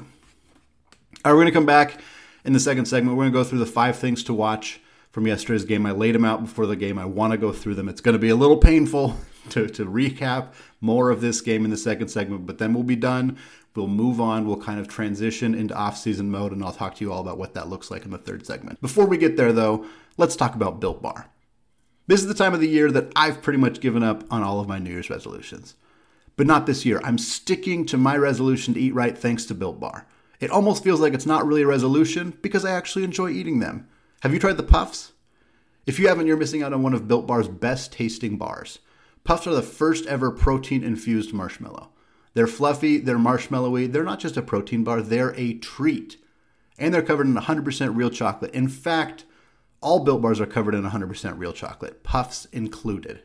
All 1.24 1.32
right, 1.32 1.34
we're 1.34 1.44
to 1.44 1.52
come 1.52 1.66
back 1.66 2.00
in 2.44 2.52
the 2.52 2.60
second 2.60 2.86
segment. 2.86 3.16
We're 3.16 3.26
to 3.26 3.30
go 3.30 3.44
through 3.44 3.58
the 3.58 3.66
five 3.66 3.96
things 3.96 4.24
to 4.24 4.34
watch 4.34 4.80
from 5.10 5.26
yesterday's 5.26 5.64
game. 5.64 5.84
I 5.86 5.92
laid 5.92 6.14
them 6.14 6.24
out 6.24 6.42
before 6.42 6.66
the 6.66 6.76
game. 6.76 6.98
I 6.98 7.04
want 7.04 7.32
to 7.32 7.38
go 7.38 7.52
through 7.52 7.74
them. 7.74 7.88
It's 7.88 8.00
to 8.00 8.18
be 8.18 8.28
a 8.28 8.36
little 8.36 8.56
painful 8.56 9.16
to, 9.50 9.66
to 9.68 9.84
recap 9.84 10.52
more 10.80 11.10
of 11.10 11.20
this 11.20 11.40
game 11.40 11.64
in 11.64 11.70
the 11.70 11.76
second 11.76 12.08
segment, 12.08 12.46
but 12.46 12.58
then 12.58 12.74
we'll 12.74 12.82
be 12.82 12.96
done. 12.96 13.36
We'll 13.78 13.86
move 13.86 14.20
on. 14.20 14.46
We'll 14.46 14.56
kind 14.56 14.80
of 14.80 14.88
transition 14.88 15.54
into 15.54 15.74
off-season 15.74 16.30
mode, 16.30 16.52
and 16.52 16.62
I'll 16.62 16.72
talk 16.72 16.96
to 16.96 17.04
you 17.04 17.12
all 17.12 17.20
about 17.20 17.38
what 17.38 17.54
that 17.54 17.68
looks 17.68 17.90
like 17.90 18.04
in 18.04 18.10
the 18.10 18.18
third 18.18 18.44
segment. 18.44 18.80
Before 18.80 19.06
we 19.06 19.16
get 19.16 19.36
there, 19.36 19.52
though, 19.52 19.86
let's 20.16 20.36
talk 20.36 20.54
about 20.54 20.80
Built 20.80 21.00
Bar. 21.00 21.30
This 22.06 22.20
is 22.20 22.26
the 22.26 22.34
time 22.34 22.54
of 22.54 22.60
the 22.60 22.68
year 22.68 22.90
that 22.90 23.12
I've 23.14 23.42
pretty 23.42 23.58
much 23.58 23.80
given 23.80 24.02
up 24.02 24.24
on 24.30 24.42
all 24.42 24.60
of 24.60 24.68
my 24.68 24.78
New 24.78 24.90
Year's 24.90 25.10
resolutions. 25.10 25.76
But 26.36 26.46
not 26.46 26.66
this 26.66 26.84
year. 26.84 27.00
I'm 27.04 27.18
sticking 27.18 27.84
to 27.86 27.96
my 27.96 28.16
resolution 28.16 28.74
to 28.74 28.80
eat 28.80 28.94
right 28.94 29.16
thanks 29.16 29.44
to 29.46 29.54
Built 29.54 29.78
Bar. 29.78 30.06
It 30.40 30.50
almost 30.50 30.84
feels 30.84 31.00
like 31.00 31.14
it's 31.14 31.26
not 31.26 31.46
really 31.46 31.62
a 31.62 31.66
resolution 31.66 32.36
because 32.42 32.64
I 32.64 32.70
actually 32.70 33.04
enjoy 33.04 33.30
eating 33.30 33.58
them. 33.58 33.88
Have 34.22 34.32
you 34.32 34.38
tried 34.38 34.56
the 34.56 34.62
puffs? 34.62 35.12
If 35.86 35.98
you 35.98 36.08
haven't, 36.08 36.26
you're 36.26 36.36
missing 36.36 36.62
out 36.62 36.72
on 36.72 36.82
one 36.82 36.94
of 36.94 37.08
Built 37.08 37.26
Bar's 37.26 37.48
best 37.48 37.92
tasting 37.92 38.36
bars. 38.36 38.78
Puffs 39.24 39.46
are 39.46 39.54
the 39.54 39.62
first 39.62 40.06
ever 40.06 40.30
protein 40.30 40.84
infused 40.84 41.32
marshmallow. 41.32 41.90
They're 42.38 42.46
fluffy, 42.46 42.98
they're 42.98 43.18
marshmallowy, 43.18 43.90
they're 43.90 44.04
not 44.04 44.20
just 44.20 44.36
a 44.36 44.42
protein 44.42 44.84
bar, 44.84 45.02
they're 45.02 45.34
a 45.36 45.54
treat. 45.54 46.18
And 46.78 46.94
they're 46.94 47.02
covered 47.02 47.26
in 47.26 47.34
100% 47.34 47.96
real 47.96 48.10
chocolate. 48.10 48.54
In 48.54 48.68
fact, 48.68 49.24
all 49.80 50.04
Built 50.04 50.22
Bars 50.22 50.40
are 50.40 50.46
covered 50.46 50.76
in 50.76 50.84
100% 50.84 51.36
real 51.36 51.52
chocolate, 51.52 52.04
puffs 52.04 52.44
included. 52.52 53.22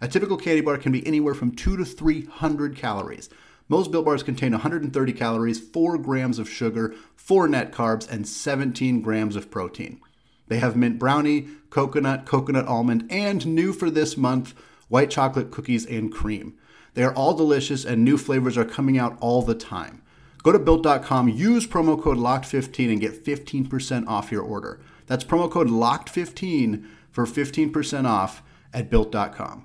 A 0.00 0.08
typical 0.08 0.36
candy 0.36 0.60
bar 0.60 0.76
can 0.76 0.90
be 0.90 1.06
anywhere 1.06 1.34
from 1.34 1.54
2 1.54 1.76
to 1.76 1.84
300 1.84 2.74
calories. 2.74 3.30
Most 3.68 3.92
Built 3.92 4.04
Bars 4.04 4.24
contain 4.24 4.50
130 4.50 5.12
calories, 5.12 5.60
4 5.60 5.96
grams 5.96 6.40
of 6.40 6.50
sugar, 6.50 6.96
4 7.14 7.46
net 7.46 7.70
carbs, 7.70 8.10
and 8.10 8.26
17 8.26 9.02
grams 9.02 9.36
of 9.36 9.52
protein. 9.52 10.00
They 10.48 10.58
have 10.58 10.74
mint 10.74 10.98
brownie, 10.98 11.46
coconut, 11.70 12.26
coconut 12.26 12.66
almond, 12.66 13.06
and 13.08 13.46
new 13.46 13.72
for 13.72 13.88
this 13.88 14.16
month, 14.16 14.52
white 14.88 15.10
chocolate 15.10 15.52
cookies 15.52 15.86
and 15.86 16.12
cream. 16.12 16.58
They 16.98 17.04
are 17.04 17.14
all 17.14 17.32
delicious 17.32 17.84
and 17.84 18.04
new 18.04 18.18
flavors 18.18 18.58
are 18.58 18.64
coming 18.64 18.98
out 18.98 19.16
all 19.20 19.40
the 19.42 19.54
time. 19.54 20.02
Go 20.42 20.50
to 20.50 20.58
built.com, 20.58 21.28
use 21.28 21.64
promo 21.64 22.02
code 22.02 22.16
LOCKED15 22.16 22.90
and 22.90 23.00
get 23.00 23.24
15% 23.24 24.08
off 24.08 24.32
your 24.32 24.42
order. 24.42 24.80
That's 25.06 25.22
promo 25.22 25.48
code 25.48 25.68
LOCKED15 25.68 26.84
for 27.12 27.24
15% 27.24 28.04
off 28.04 28.42
at 28.74 28.90
built.com. 28.90 29.64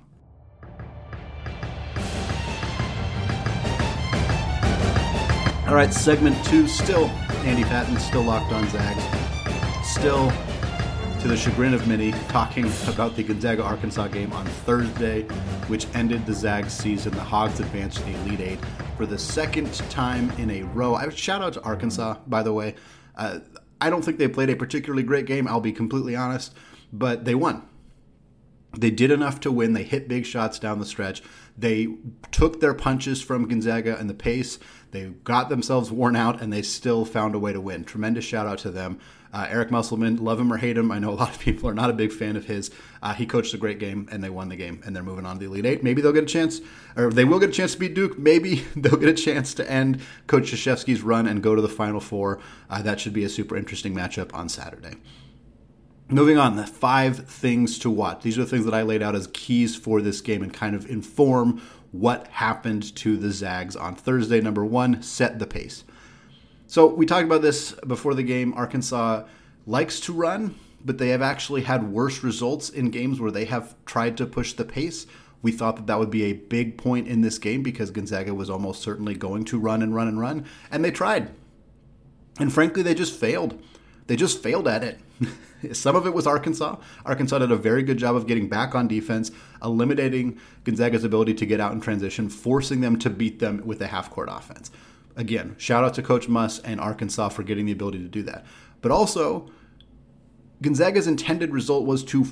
All 5.66 5.74
right, 5.74 5.92
segment 5.92 6.36
two, 6.44 6.68
still 6.68 7.06
Andy 7.42 7.64
Patton, 7.64 7.98
still 7.98 8.22
locked 8.22 8.52
on 8.52 8.68
Zags, 8.68 9.02
still 9.82 10.32
to 11.24 11.30
the 11.30 11.36
chagrin 11.38 11.72
of 11.72 11.88
many, 11.88 12.12
talking 12.28 12.70
about 12.86 13.16
the 13.16 13.22
Gonzaga 13.22 13.62
Arkansas 13.62 14.08
game 14.08 14.30
on 14.34 14.44
Thursday, 14.44 15.22
which 15.68 15.86
ended 15.94 16.26
the 16.26 16.34
Zags 16.34 16.74
season. 16.74 17.14
The 17.14 17.20
Hogs 17.22 17.60
advanced 17.60 17.96
to 17.96 18.04
the 18.04 18.14
Elite 18.16 18.40
Eight 18.40 18.58
for 18.98 19.06
the 19.06 19.16
second 19.16 19.72
time 19.88 20.30
in 20.32 20.50
a 20.50 20.64
row. 20.64 20.94
I 20.94 21.08
shout 21.08 21.40
out 21.40 21.54
to 21.54 21.62
Arkansas, 21.62 22.18
by 22.26 22.42
the 22.42 22.52
way. 22.52 22.74
Uh, 23.16 23.38
I 23.80 23.88
don't 23.88 24.04
think 24.04 24.18
they 24.18 24.28
played 24.28 24.50
a 24.50 24.56
particularly 24.56 25.02
great 25.02 25.24
game, 25.24 25.48
I'll 25.48 25.62
be 25.62 25.72
completely 25.72 26.14
honest, 26.14 26.52
but 26.92 27.24
they 27.24 27.34
won. 27.34 27.66
They 28.76 28.90
did 28.90 29.10
enough 29.10 29.40
to 29.40 29.52
win. 29.52 29.72
They 29.72 29.84
hit 29.84 30.08
big 30.08 30.26
shots 30.26 30.58
down 30.58 30.78
the 30.78 30.84
stretch. 30.84 31.22
They 31.56 31.88
took 32.32 32.60
their 32.60 32.74
punches 32.74 33.22
from 33.22 33.48
Gonzaga 33.48 33.96
and 33.98 34.10
the 34.10 34.14
pace. 34.14 34.58
They 34.90 35.04
got 35.24 35.48
themselves 35.48 35.90
worn 35.90 36.16
out, 36.16 36.42
and 36.42 36.52
they 36.52 36.60
still 36.60 37.06
found 37.06 37.34
a 37.34 37.38
way 37.38 37.54
to 37.54 37.62
win. 37.62 37.84
Tremendous 37.84 38.26
shout 38.26 38.46
out 38.46 38.58
to 38.58 38.70
them. 38.70 38.98
Uh, 39.34 39.48
Eric 39.50 39.72
Musselman, 39.72 40.22
love 40.22 40.38
him 40.38 40.52
or 40.52 40.58
hate 40.58 40.78
him, 40.78 40.92
I 40.92 41.00
know 41.00 41.10
a 41.10 41.18
lot 41.18 41.30
of 41.30 41.40
people 41.40 41.68
are 41.68 41.74
not 41.74 41.90
a 41.90 41.92
big 41.92 42.12
fan 42.12 42.36
of 42.36 42.44
his. 42.44 42.70
Uh, 43.02 43.14
he 43.14 43.26
coached 43.26 43.52
a 43.52 43.56
great 43.56 43.80
game, 43.80 44.08
and 44.12 44.22
they 44.22 44.30
won 44.30 44.48
the 44.48 44.54
game, 44.54 44.80
and 44.86 44.94
they're 44.94 45.02
moving 45.02 45.26
on 45.26 45.34
to 45.34 45.40
the 45.40 45.46
Elite 45.46 45.66
Eight. 45.66 45.82
Maybe 45.82 46.00
they'll 46.00 46.12
get 46.12 46.22
a 46.22 46.26
chance, 46.26 46.60
or 46.96 47.10
they 47.10 47.24
will 47.24 47.40
get 47.40 47.48
a 47.48 47.52
chance 47.52 47.72
to 47.72 47.80
beat 47.80 47.94
Duke. 47.94 48.16
Maybe 48.16 48.64
they'll 48.76 48.96
get 48.96 49.08
a 49.08 49.12
chance 49.12 49.52
to 49.54 49.68
end 49.68 50.00
Coach 50.28 50.52
Krzyzewski's 50.52 51.02
run 51.02 51.26
and 51.26 51.42
go 51.42 51.56
to 51.56 51.60
the 51.60 51.68
Final 51.68 51.98
Four. 51.98 52.38
Uh, 52.70 52.80
that 52.82 53.00
should 53.00 53.12
be 53.12 53.24
a 53.24 53.28
super 53.28 53.56
interesting 53.56 53.92
matchup 53.92 54.32
on 54.32 54.48
Saturday. 54.48 54.98
Moving 56.08 56.38
on, 56.38 56.54
the 56.54 56.66
five 56.66 57.26
things 57.28 57.76
to 57.80 57.90
watch. 57.90 58.22
These 58.22 58.38
are 58.38 58.42
the 58.42 58.50
things 58.50 58.66
that 58.66 58.74
I 58.74 58.82
laid 58.82 59.02
out 59.02 59.16
as 59.16 59.26
keys 59.32 59.74
for 59.74 60.00
this 60.00 60.20
game 60.20 60.44
and 60.44 60.54
kind 60.54 60.76
of 60.76 60.88
inform 60.88 61.60
what 61.90 62.28
happened 62.28 62.94
to 62.96 63.16
the 63.16 63.32
Zags 63.32 63.74
on 63.74 63.96
Thursday. 63.96 64.40
Number 64.40 64.64
one, 64.64 65.02
set 65.02 65.40
the 65.40 65.46
pace. 65.46 65.82
So 66.66 66.86
we 66.86 67.06
talked 67.06 67.24
about 67.24 67.42
this 67.42 67.72
before 67.86 68.14
the 68.14 68.22
game. 68.22 68.54
Arkansas 68.54 69.24
likes 69.66 70.00
to 70.00 70.12
run, 70.12 70.54
but 70.84 70.98
they 70.98 71.08
have 71.10 71.22
actually 71.22 71.62
had 71.62 71.90
worse 71.90 72.22
results 72.22 72.68
in 72.68 72.90
games 72.90 73.20
where 73.20 73.30
they 73.30 73.44
have 73.46 73.74
tried 73.84 74.16
to 74.18 74.26
push 74.26 74.52
the 74.52 74.64
pace. 74.64 75.06
We 75.42 75.52
thought 75.52 75.76
that 75.76 75.86
that 75.86 75.98
would 75.98 76.10
be 76.10 76.24
a 76.24 76.32
big 76.32 76.78
point 76.78 77.06
in 77.06 77.20
this 77.20 77.38
game 77.38 77.62
because 77.62 77.90
Gonzaga 77.90 78.34
was 78.34 78.48
almost 78.48 78.82
certainly 78.82 79.14
going 79.14 79.44
to 79.46 79.58
run 79.58 79.82
and 79.82 79.94
run 79.94 80.08
and 80.08 80.18
run, 80.18 80.46
and 80.70 80.84
they 80.84 80.90
tried. 80.90 81.30
And 82.38 82.52
frankly, 82.52 82.82
they 82.82 82.94
just 82.94 83.18
failed. 83.18 83.62
They 84.06 84.16
just 84.16 84.42
failed 84.42 84.66
at 84.66 84.82
it. 84.82 85.00
Some 85.72 85.96
of 85.96 86.06
it 86.06 86.14
was 86.14 86.26
Arkansas. 86.26 86.76
Arkansas 87.06 87.38
did 87.38 87.52
a 87.52 87.56
very 87.56 87.82
good 87.82 87.98
job 87.98 88.16
of 88.16 88.26
getting 88.26 88.48
back 88.48 88.74
on 88.74 88.88
defense, 88.88 89.30
eliminating 89.62 90.40
Gonzaga's 90.64 91.04
ability 91.04 91.34
to 91.34 91.46
get 91.46 91.60
out 91.60 91.72
in 91.72 91.80
transition, 91.80 92.28
forcing 92.28 92.80
them 92.80 92.98
to 92.98 93.10
beat 93.10 93.38
them 93.38 93.62
with 93.64 93.80
a 93.80 93.86
half 93.86 94.10
court 94.10 94.28
offense. 94.30 94.70
Again, 95.16 95.54
shout 95.58 95.84
out 95.84 95.94
to 95.94 96.02
Coach 96.02 96.28
Muss 96.28 96.58
and 96.60 96.80
Arkansas 96.80 97.28
for 97.28 97.42
getting 97.42 97.66
the 97.66 97.72
ability 97.72 97.98
to 97.98 98.08
do 98.08 98.22
that. 98.24 98.44
But 98.80 98.90
also, 98.90 99.50
Gonzaga's 100.60 101.06
intended 101.06 101.52
result 101.52 101.86
was 101.86 102.02
to 102.04 102.26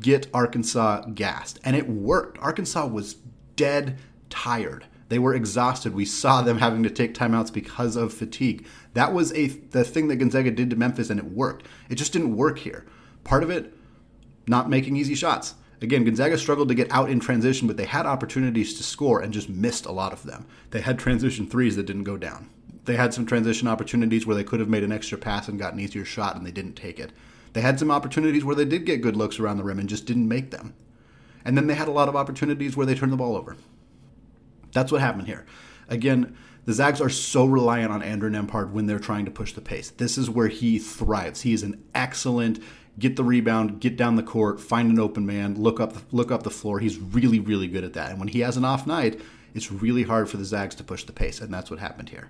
get 0.00 0.28
Arkansas 0.32 1.06
gassed, 1.14 1.58
and 1.64 1.76
it 1.76 1.88
worked. 1.88 2.38
Arkansas 2.38 2.86
was 2.86 3.16
dead 3.56 3.98
tired. 4.28 4.86
They 5.08 5.18
were 5.18 5.34
exhausted. 5.34 5.92
We 5.92 6.04
saw 6.04 6.40
them 6.40 6.58
having 6.58 6.84
to 6.84 6.90
take 6.90 7.14
timeouts 7.14 7.52
because 7.52 7.96
of 7.96 8.14
fatigue. 8.14 8.64
That 8.94 9.12
was 9.12 9.32
a 9.32 9.48
the 9.48 9.82
thing 9.84 10.08
that 10.08 10.16
Gonzaga 10.16 10.52
did 10.52 10.70
to 10.70 10.76
Memphis, 10.76 11.10
and 11.10 11.18
it 11.18 11.26
worked. 11.32 11.66
It 11.88 11.96
just 11.96 12.12
didn't 12.12 12.36
work 12.36 12.60
here. 12.60 12.86
Part 13.24 13.42
of 13.42 13.50
it, 13.50 13.74
not 14.46 14.70
making 14.70 14.96
easy 14.96 15.16
shots. 15.16 15.54
Again, 15.82 16.04
Gonzaga 16.04 16.36
struggled 16.36 16.68
to 16.68 16.74
get 16.74 16.90
out 16.92 17.10
in 17.10 17.20
transition, 17.20 17.66
but 17.66 17.76
they 17.76 17.86
had 17.86 18.04
opportunities 18.04 18.74
to 18.74 18.82
score 18.82 19.20
and 19.20 19.32
just 19.32 19.48
missed 19.48 19.86
a 19.86 19.92
lot 19.92 20.12
of 20.12 20.24
them. 20.24 20.46
They 20.70 20.80
had 20.80 20.98
transition 20.98 21.46
threes 21.46 21.76
that 21.76 21.86
didn't 21.86 22.04
go 22.04 22.18
down. 22.18 22.50
They 22.84 22.96
had 22.96 23.14
some 23.14 23.24
transition 23.24 23.68
opportunities 23.68 24.26
where 24.26 24.36
they 24.36 24.44
could 24.44 24.60
have 24.60 24.68
made 24.68 24.84
an 24.84 24.92
extra 24.92 25.16
pass 25.16 25.48
and 25.48 25.58
got 25.58 25.72
an 25.72 25.80
easier 25.80 26.04
shot, 26.04 26.36
and 26.36 26.44
they 26.44 26.50
didn't 26.50 26.74
take 26.74 26.98
it. 27.00 27.12
They 27.52 27.62
had 27.62 27.78
some 27.78 27.90
opportunities 27.90 28.44
where 28.44 28.56
they 28.56 28.64
did 28.64 28.84
get 28.84 29.00
good 29.00 29.16
looks 29.16 29.38
around 29.38 29.56
the 29.56 29.64
rim 29.64 29.78
and 29.78 29.88
just 29.88 30.06
didn't 30.06 30.28
make 30.28 30.50
them. 30.50 30.74
And 31.44 31.56
then 31.56 31.66
they 31.66 31.74
had 31.74 31.88
a 31.88 31.92
lot 31.92 32.08
of 32.08 32.16
opportunities 32.16 32.76
where 32.76 32.86
they 32.86 32.94
turned 32.94 33.12
the 33.12 33.16
ball 33.16 33.36
over. 33.36 33.56
That's 34.72 34.92
what 34.92 35.00
happened 35.00 35.26
here. 35.26 35.46
Again, 35.88 36.36
the 36.66 36.72
Zags 36.72 37.00
are 37.00 37.08
so 37.08 37.46
reliant 37.46 37.90
on 37.90 38.02
Andrew 38.02 38.30
Nembhard 38.30 38.70
when 38.70 38.86
they're 38.86 38.98
trying 38.98 39.24
to 39.24 39.30
push 39.30 39.52
the 39.52 39.60
pace. 39.60 39.90
This 39.90 40.18
is 40.18 40.30
where 40.30 40.48
he 40.48 40.78
thrives. 40.78 41.40
He 41.40 41.52
is 41.52 41.62
an 41.62 41.82
excellent 41.94 42.62
get 42.98 43.16
the 43.16 43.24
rebound, 43.24 43.80
get 43.80 43.96
down 43.96 44.16
the 44.16 44.22
court, 44.22 44.60
find 44.60 44.90
an 44.90 44.98
open 44.98 45.26
man, 45.26 45.54
look 45.54 45.80
up 45.80 45.92
the, 45.92 46.02
look 46.10 46.30
up 46.30 46.42
the 46.42 46.50
floor. 46.50 46.78
He's 46.78 46.98
really 46.98 47.40
really 47.40 47.68
good 47.68 47.84
at 47.84 47.92
that. 47.94 48.10
And 48.10 48.18
when 48.18 48.28
he 48.28 48.40
has 48.40 48.56
an 48.56 48.64
off 48.64 48.86
night, 48.86 49.20
it's 49.54 49.72
really 49.72 50.04
hard 50.04 50.28
for 50.28 50.36
the 50.36 50.44
Zags 50.44 50.74
to 50.76 50.84
push 50.84 51.04
the 51.04 51.12
pace, 51.12 51.40
and 51.40 51.52
that's 51.52 51.70
what 51.70 51.80
happened 51.80 52.10
here. 52.10 52.28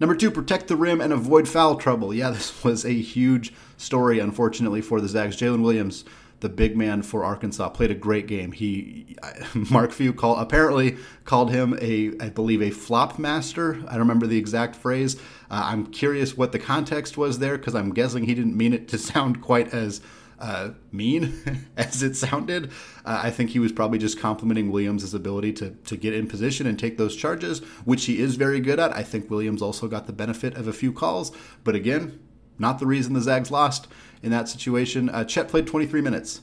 Number 0.00 0.14
two, 0.14 0.30
protect 0.30 0.68
the 0.68 0.76
rim 0.76 1.00
and 1.00 1.12
avoid 1.12 1.48
foul 1.48 1.76
trouble. 1.76 2.14
Yeah, 2.14 2.30
this 2.32 2.62
was 2.64 2.84
a 2.84 2.92
huge 2.92 3.52
story, 3.76 4.18
unfortunately, 4.18 4.80
for 4.80 5.00
the 5.00 5.08
Zags. 5.08 5.36
Jaylin 5.36 5.62
Williams 5.62 6.04
the 6.40 6.48
big 6.48 6.76
man 6.76 7.02
for 7.02 7.24
Arkansas, 7.24 7.68
played 7.70 7.90
a 7.90 7.94
great 7.94 8.26
game. 8.26 8.52
He, 8.52 9.16
Mark 9.70 9.92
Few 9.92 10.12
call, 10.12 10.36
apparently 10.36 10.96
called 11.24 11.50
him 11.50 11.76
a, 11.80 12.12
I 12.20 12.28
believe, 12.28 12.62
a 12.62 12.70
flop 12.70 13.18
master. 13.18 13.82
I 13.88 13.92
don't 13.92 14.00
remember 14.00 14.26
the 14.26 14.38
exact 14.38 14.76
phrase. 14.76 15.20
Uh, 15.50 15.62
I'm 15.64 15.86
curious 15.86 16.36
what 16.36 16.52
the 16.52 16.58
context 16.58 17.16
was 17.16 17.38
there 17.38 17.56
because 17.56 17.74
I'm 17.74 17.94
guessing 17.94 18.24
he 18.24 18.34
didn't 18.34 18.56
mean 18.56 18.72
it 18.72 18.88
to 18.88 18.98
sound 18.98 19.42
quite 19.42 19.72
as 19.72 20.00
uh, 20.38 20.70
mean 20.92 21.66
as 21.76 22.02
it 22.02 22.16
sounded. 22.16 22.70
Uh, 23.04 23.20
I 23.24 23.30
think 23.30 23.50
he 23.50 23.58
was 23.58 23.72
probably 23.72 23.98
just 23.98 24.18
complimenting 24.20 24.70
Williams' 24.70 25.12
ability 25.14 25.52
to, 25.54 25.70
to 25.70 25.96
get 25.96 26.14
in 26.14 26.26
position 26.26 26.66
and 26.66 26.78
take 26.78 26.96
those 26.96 27.16
charges, 27.16 27.60
which 27.84 28.04
he 28.04 28.20
is 28.20 28.36
very 28.36 28.60
good 28.60 28.78
at. 28.78 28.96
I 28.96 29.02
think 29.02 29.30
Williams 29.30 29.62
also 29.62 29.88
got 29.88 30.06
the 30.06 30.12
benefit 30.12 30.56
of 30.56 30.68
a 30.68 30.72
few 30.72 30.92
calls, 30.92 31.32
but 31.64 31.74
again, 31.74 32.20
not 32.58 32.78
the 32.78 32.86
reason 32.86 33.14
the 33.14 33.20
Zags 33.20 33.50
lost 33.50 33.88
in 34.22 34.30
that 34.30 34.48
situation. 34.48 35.08
Uh, 35.08 35.24
Chet 35.24 35.48
played 35.48 35.66
23 35.66 36.00
minutes. 36.00 36.40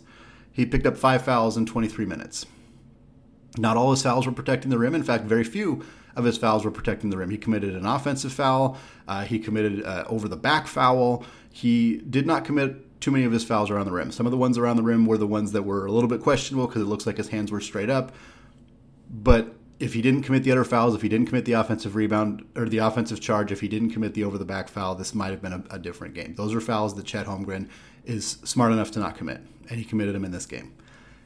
He 0.52 0.66
picked 0.66 0.86
up 0.86 0.98
five 0.98 1.24
fouls 1.24 1.58
in 1.58 1.66
23 1.66 2.06
minutes. 2.06 2.46
Not 3.58 3.78
all 3.78 3.92
his 3.92 4.04
fouls 4.04 4.26
were 4.26 4.32
protecting 4.32 4.70
the 4.70 4.78
rim. 4.78 4.96
In 4.96 5.04
fact, 5.04 5.26
very 5.26 5.44
few 5.44 5.86
of 6.16 6.24
his 6.24 6.38
fouls 6.38 6.64
were 6.64 6.72
protecting 6.72 7.10
the 7.10 7.18
rim. 7.18 7.30
He 7.30 7.38
committed 7.38 7.76
an 7.76 7.86
offensive 7.86 8.34
foul. 8.34 8.78
Uh, 9.08 9.24
he 9.24 9.40
committed 9.40 9.84
uh, 9.86 10.06
over 10.08 10.28
the 10.28 10.38
back 10.38 10.68
foul. 10.68 11.24
He 11.52 11.98
did 11.98 12.26
not 12.26 12.46
commit 12.46 13.02
too 13.02 13.12
many 13.12 13.26
of 13.26 13.32
his 13.32 13.44
fouls 13.44 13.70
around 13.70 13.86
the 13.86 13.92
rim. 13.92 14.12
Some 14.12 14.26
of 14.26 14.32
the 14.32 14.38
ones 14.38 14.58
around 14.58 14.78
the 14.78 14.84
rim 14.84 15.06
were 15.06 15.18
the 15.18 15.28
ones 15.28 15.52
that 15.52 15.64
were 15.64 15.86
a 15.86 15.92
little 15.92 16.10
bit 16.10 16.22
questionable 16.22 16.68
because 16.68 16.82
it 16.82 16.86
looks 16.86 17.06
like 17.06 17.18
his 17.18 17.30
hands 17.30 17.52
were 17.52 17.62
straight 17.62 17.90
up. 17.90 18.14
But 19.10 19.54
if 19.80 19.94
he 19.94 20.02
didn't 20.02 20.24
commit 20.24 20.44
the 20.44 20.52
other 20.52 20.64
fouls, 20.64 20.96
if 20.96 21.02
he 21.02 21.10
didn't 21.10 21.28
commit 21.28 21.46
the 21.46 21.54
offensive 21.54 21.96
rebound 21.96 22.46
or 22.56 22.68
the 22.68 22.78
offensive 22.78 23.20
charge, 23.20 23.52
if 23.52 23.62
he 23.62 23.68
didn't 23.68 23.92
commit 23.92 24.14
the 24.14 24.24
over 24.24 24.38
the 24.38 24.46
back 24.46 24.70
foul, 24.70 24.96
this 24.96 25.14
might 25.14 25.32
have 25.32 25.42
been 25.42 25.54
a, 25.54 25.64
a, 25.72 25.80
different 25.80 26.14
game. 26.14 26.34
Those 26.36 26.54
are 26.54 26.62
fouls 26.62 26.96
that 26.96 27.06
Chet 27.06 27.26
Holmgren 27.26 27.70
is 28.06 28.38
smart 28.44 28.72
enough 28.72 28.92
to 28.92 29.00
not 29.00 29.18
commit, 29.18 29.42
and 29.70 29.78
he 29.78 29.84
committed 29.86 30.16
them 30.16 30.24
in 30.24 30.32
this 30.32 30.46
game, 30.46 30.74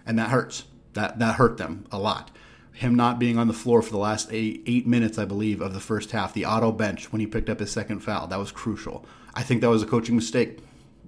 and 0.05 0.17
that 0.17 0.29
hurts. 0.29 0.63
That 0.93 1.19
that 1.19 1.35
hurt 1.35 1.57
them 1.57 1.85
a 1.91 1.99
lot. 1.99 2.31
Him 2.79 2.95
not 2.95 3.19
being 3.19 3.37
on 3.37 3.49
the 3.49 3.53
floor 3.53 3.81
for 3.81 3.91
the 3.91 3.97
last 3.97 4.31
eight 4.31 4.63
eight 4.65 4.87
minutes, 4.87 5.17
I 5.17 5.25
believe, 5.25 5.59
of 5.59 5.73
the 5.73 5.81
first 5.81 6.11
half, 6.11 6.33
the 6.33 6.45
auto 6.45 6.71
bench 6.71 7.11
when 7.11 7.19
he 7.19 7.27
picked 7.27 7.49
up 7.49 7.59
his 7.59 7.71
second 7.71 7.99
foul, 7.99 8.27
that 8.27 8.39
was 8.39 8.53
crucial. 8.53 9.05
I 9.33 9.43
think 9.43 9.59
that 9.59 9.69
was 9.69 9.83
a 9.83 9.85
coaching 9.85 10.15
mistake. 10.15 10.59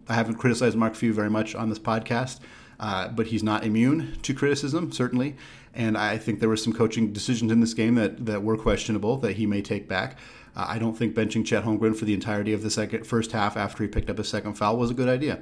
I 0.09 0.15
haven't 0.15 0.35
criticized 0.35 0.75
Mark 0.75 0.95
Few 0.95 1.13
very 1.13 1.29
much 1.29 1.55
on 1.55 1.69
this 1.69 1.79
podcast, 1.79 2.41
uh, 2.77 3.07
but 3.07 3.27
he's 3.27 3.41
not 3.41 3.63
immune 3.63 4.17
to 4.21 4.33
criticism, 4.33 4.91
certainly. 4.91 5.37
And 5.73 5.97
I 5.97 6.17
think 6.17 6.41
there 6.41 6.49
were 6.49 6.57
some 6.57 6.73
coaching 6.73 7.13
decisions 7.13 7.53
in 7.53 7.61
this 7.61 7.73
game 7.73 7.95
that, 7.95 8.25
that 8.25 8.43
were 8.43 8.57
questionable 8.57 9.15
that 9.19 9.37
he 9.37 9.45
may 9.45 9.61
take 9.61 9.87
back. 9.87 10.17
Uh, 10.57 10.65
I 10.67 10.77
don't 10.77 10.97
think 10.97 11.15
benching 11.15 11.45
Chet 11.45 11.63
Holmgren 11.63 11.95
for 11.95 12.03
the 12.03 12.13
entirety 12.13 12.51
of 12.51 12.63
the 12.63 12.69
second 12.69 13.07
first 13.07 13.31
half 13.31 13.55
after 13.55 13.81
he 13.83 13.87
picked 13.87 14.09
up 14.09 14.19
a 14.19 14.25
second 14.25 14.55
foul 14.55 14.75
was 14.75 14.91
a 14.91 14.93
good 14.93 15.07
idea. 15.07 15.39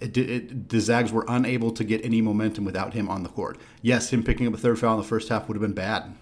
It, 0.00 0.16
it, 0.16 0.68
the 0.68 0.80
Zags 0.80 1.12
were 1.12 1.24
unable 1.28 1.70
to 1.72 1.84
get 1.84 2.04
any 2.04 2.22
momentum 2.22 2.64
without 2.64 2.94
him 2.94 3.08
on 3.08 3.22
the 3.22 3.28
court. 3.28 3.58
Yes, 3.82 4.10
him 4.10 4.22
picking 4.22 4.46
up 4.46 4.54
a 4.54 4.58
third 4.58 4.78
foul 4.78 4.94
in 4.94 5.00
the 5.00 5.06
first 5.06 5.28
half 5.28 5.46
would 5.46 5.56
have 5.56 5.62
been 5.62 5.74
bad, 5.74 6.14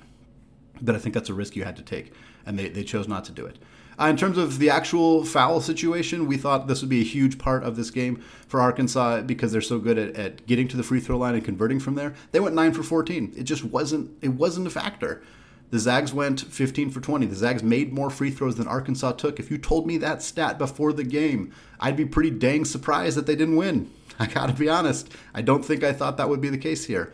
but 0.81 0.95
I 0.95 0.99
think 0.99 1.15
that's 1.15 1.29
a 1.29 1.35
risk 1.35 1.55
you 1.55 1.65
had 1.65 1.77
to 1.77 1.83
take, 1.83 2.13
and 2.45 2.59
they, 2.59 2.69
they 2.69 2.83
chose 2.83 3.07
not 3.07 3.25
to 3.27 3.33
do 3.33 3.47
it. 3.47 3.59
Uh, 4.01 4.07
in 4.07 4.17
terms 4.17 4.39
of 4.39 4.59
the 4.59 4.71
actual 4.71 5.25
foul 5.25 5.61
situation, 5.61 6.27
we 6.27 6.37
thought 6.37 6.69
this 6.69 6.81
would 6.81 6.89
be 6.89 7.01
a 7.01 7.05
huge 7.05 7.37
part 7.37 7.65
of 7.65 7.75
this 7.75 7.91
game 7.91 8.23
for 8.47 8.61
Arkansas 8.61 9.23
because 9.23 9.51
they're 9.51 9.61
so 9.61 9.79
good 9.79 9.99
at, 9.99 10.15
at 10.15 10.47
getting 10.47 10.69
to 10.69 10.77
the 10.77 10.85
free 10.85 11.01
throw 11.01 11.19
line 11.19 11.35
and 11.35 11.45
converting 11.45 11.81
from 11.81 11.97
there. 11.97 12.15
They 12.31 12.39
went 12.39 12.55
nine 12.55 12.73
for 12.73 12.85
14. 12.85 13.35
It 13.37 13.43
just 13.43 13.65
wasn't 13.65 14.11
it 14.23 14.29
wasn't 14.29 14.69
a 14.69 14.71
factor. 14.71 15.23
The 15.71 15.79
Zags 15.79 16.15
went 16.15 16.41
15 16.41 16.91
for 16.91 17.01
20. 17.01 17.27
The 17.27 17.35
Zags 17.35 17.63
made 17.63 17.93
more 17.93 18.09
free 18.09 18.31
throws 18.31 18.57
than 18.57 18.67
Arkansas 18.67 19.13
took. 19.13 19.39
If 19.39 19.51
you 19.51 19.59
told 19.59 19.87
me 19.87 19.99
that 19.99 20.23
stat 20.23 20.59
before 20.59 20.95
the 20.95 21.05
game, 21.05 21.53
I'd 21.79 21.97
be 21.97 22.07
pretty 22.07 22.31
dang 22.31 22.65
surprised 22.65 23.17
that 23.19 23.27
they 23.27 23.37
didn't 23.37 23.57
win. 23.57 23.91
I 24.19 24.27
gotta 24.27 24.55
be 24.55 24.69
honest. 24.69 25.13
I 25.35 25.43
don't 25.43 25.65
think 25.65 25.85
I 25.85 25.93
thought 25.93 26.17
that 26.17 26.29
would 26.29 26.41
be 26.41 26.49
the 26.49 26.59
case 26.59 26.87
here. 26.87 27.13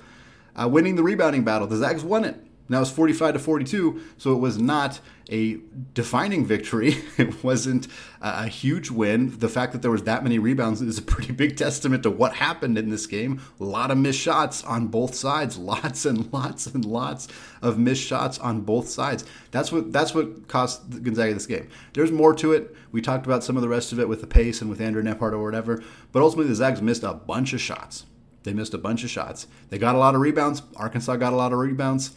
Uh, 0.54 0.68
winning 0.68 0.94
the 0.94 1.02
rebounding 1.02 1.42
battle, 1.42 1.66
the 1.66 1.76
Zags 1.76 2.04
won 2.04 2.24
it. 2.24 2.36
Now 2.68 2.80
it's 2.80 2.90
45 2.90 3.34
to 3.34 3.38
42, 3.40 4.00
so 4.16 4.32
it 4.32 4.38
was 4.38 4.56
not 4.56 5.00
a 5.30 5.58
defining 5.92 6.44
victory. 6.44 6.96
It 7.16 7.44
wasn't 7.44 7.86
a 8.20 8.48
huge 8.48 8.90
win. 8.90 9.38
The 9.38 9.48
fact 9.48 9.72
that 9.72 9.82
there 9.82 9.90
was 9.90 10.02
that 10.02 10.24
many 10.24 10.38
rebounds 10.38 10.82
is 10.82 10.98
a 10.98 11.02
pretty 11.02 11.32
big 11.32 11.56
testament 11.64 12.02
to 12.02 12.10
what 12.10 12.34
happened 12.34 12.76
in 12.76 12.90
this 12.90 13.06
game. 13.06 13.40
A 13.60 13.64
lot 13.64 13.90
of 13.90 13.98
missed 13.98 14.18
shots 14.18 14.64
on 14.64 14.88
both 14.88 15.14
sides, 15.14 15.56
lots 15.72 16.04
and 16.04 16.32
lots 16.32 16.66
and 16.66 16.84
lots 16.84 17.28
of 17.62 17.78
missed 17.78 18.02
shots 18.02 18.38
on 18.38 18.62
both 18.62 18.88
sides. 18.88 19.24
That's 19.52 19.70
what 19.70 19.92
that's 19.92 20.14
what 20.14 20.48
cost 20.48 20.90
Gonzaga 21.02 21.34
this 21.34 21.46
game. 21.46 21.68
There's 21.92 22.10
more 22.10 22.34
to 22.34 22.52
it. 22.52 22.74
We 22.90 23.00
talked 23.00 23.26
about 23.26 23.44
some 23.44 23.56
of 23.56 23.62
the 23.62 23.68
rest 23.68 23.92
of 23.92 24.00
it 24.00 24.08
with 24.08 24.20
the 24.20 24.26
pace 24.26 24.60
and 24.60 24.68
with 24.68 24.80
Andrew 24.80 25.02
Nembhard 25.02 25.32
or 25.32 25.42
whatever, 25.42 25.82
but 26.12 26.22
ultimately 26.22 26.48
the 26.48 26.56
Zags 26.56 26.82
missed 26.82 27.04
a 27.04 27.14
bunch 27.14 27.52
of 27.52 27.60
shots. 27.60 28.06
They 28.42 28.52
missed 28.52 28.74
a 28.74 28.78
bunch 28.78 29.04
of 29.04 29.10
shots. 29.10 29.46
They 29.70 29.78
got 29.78 29.94
a 29.94 29.98
lot 29.98 30.14
of 30.14 30.20
rebounds. 30.20 30.62
Arkansas 30.76 31.16
got 31.16 31.32
a 31.32 31.36
lot 31.36 31.52
of 31.52 31.58
rebounds. 31.58 32.14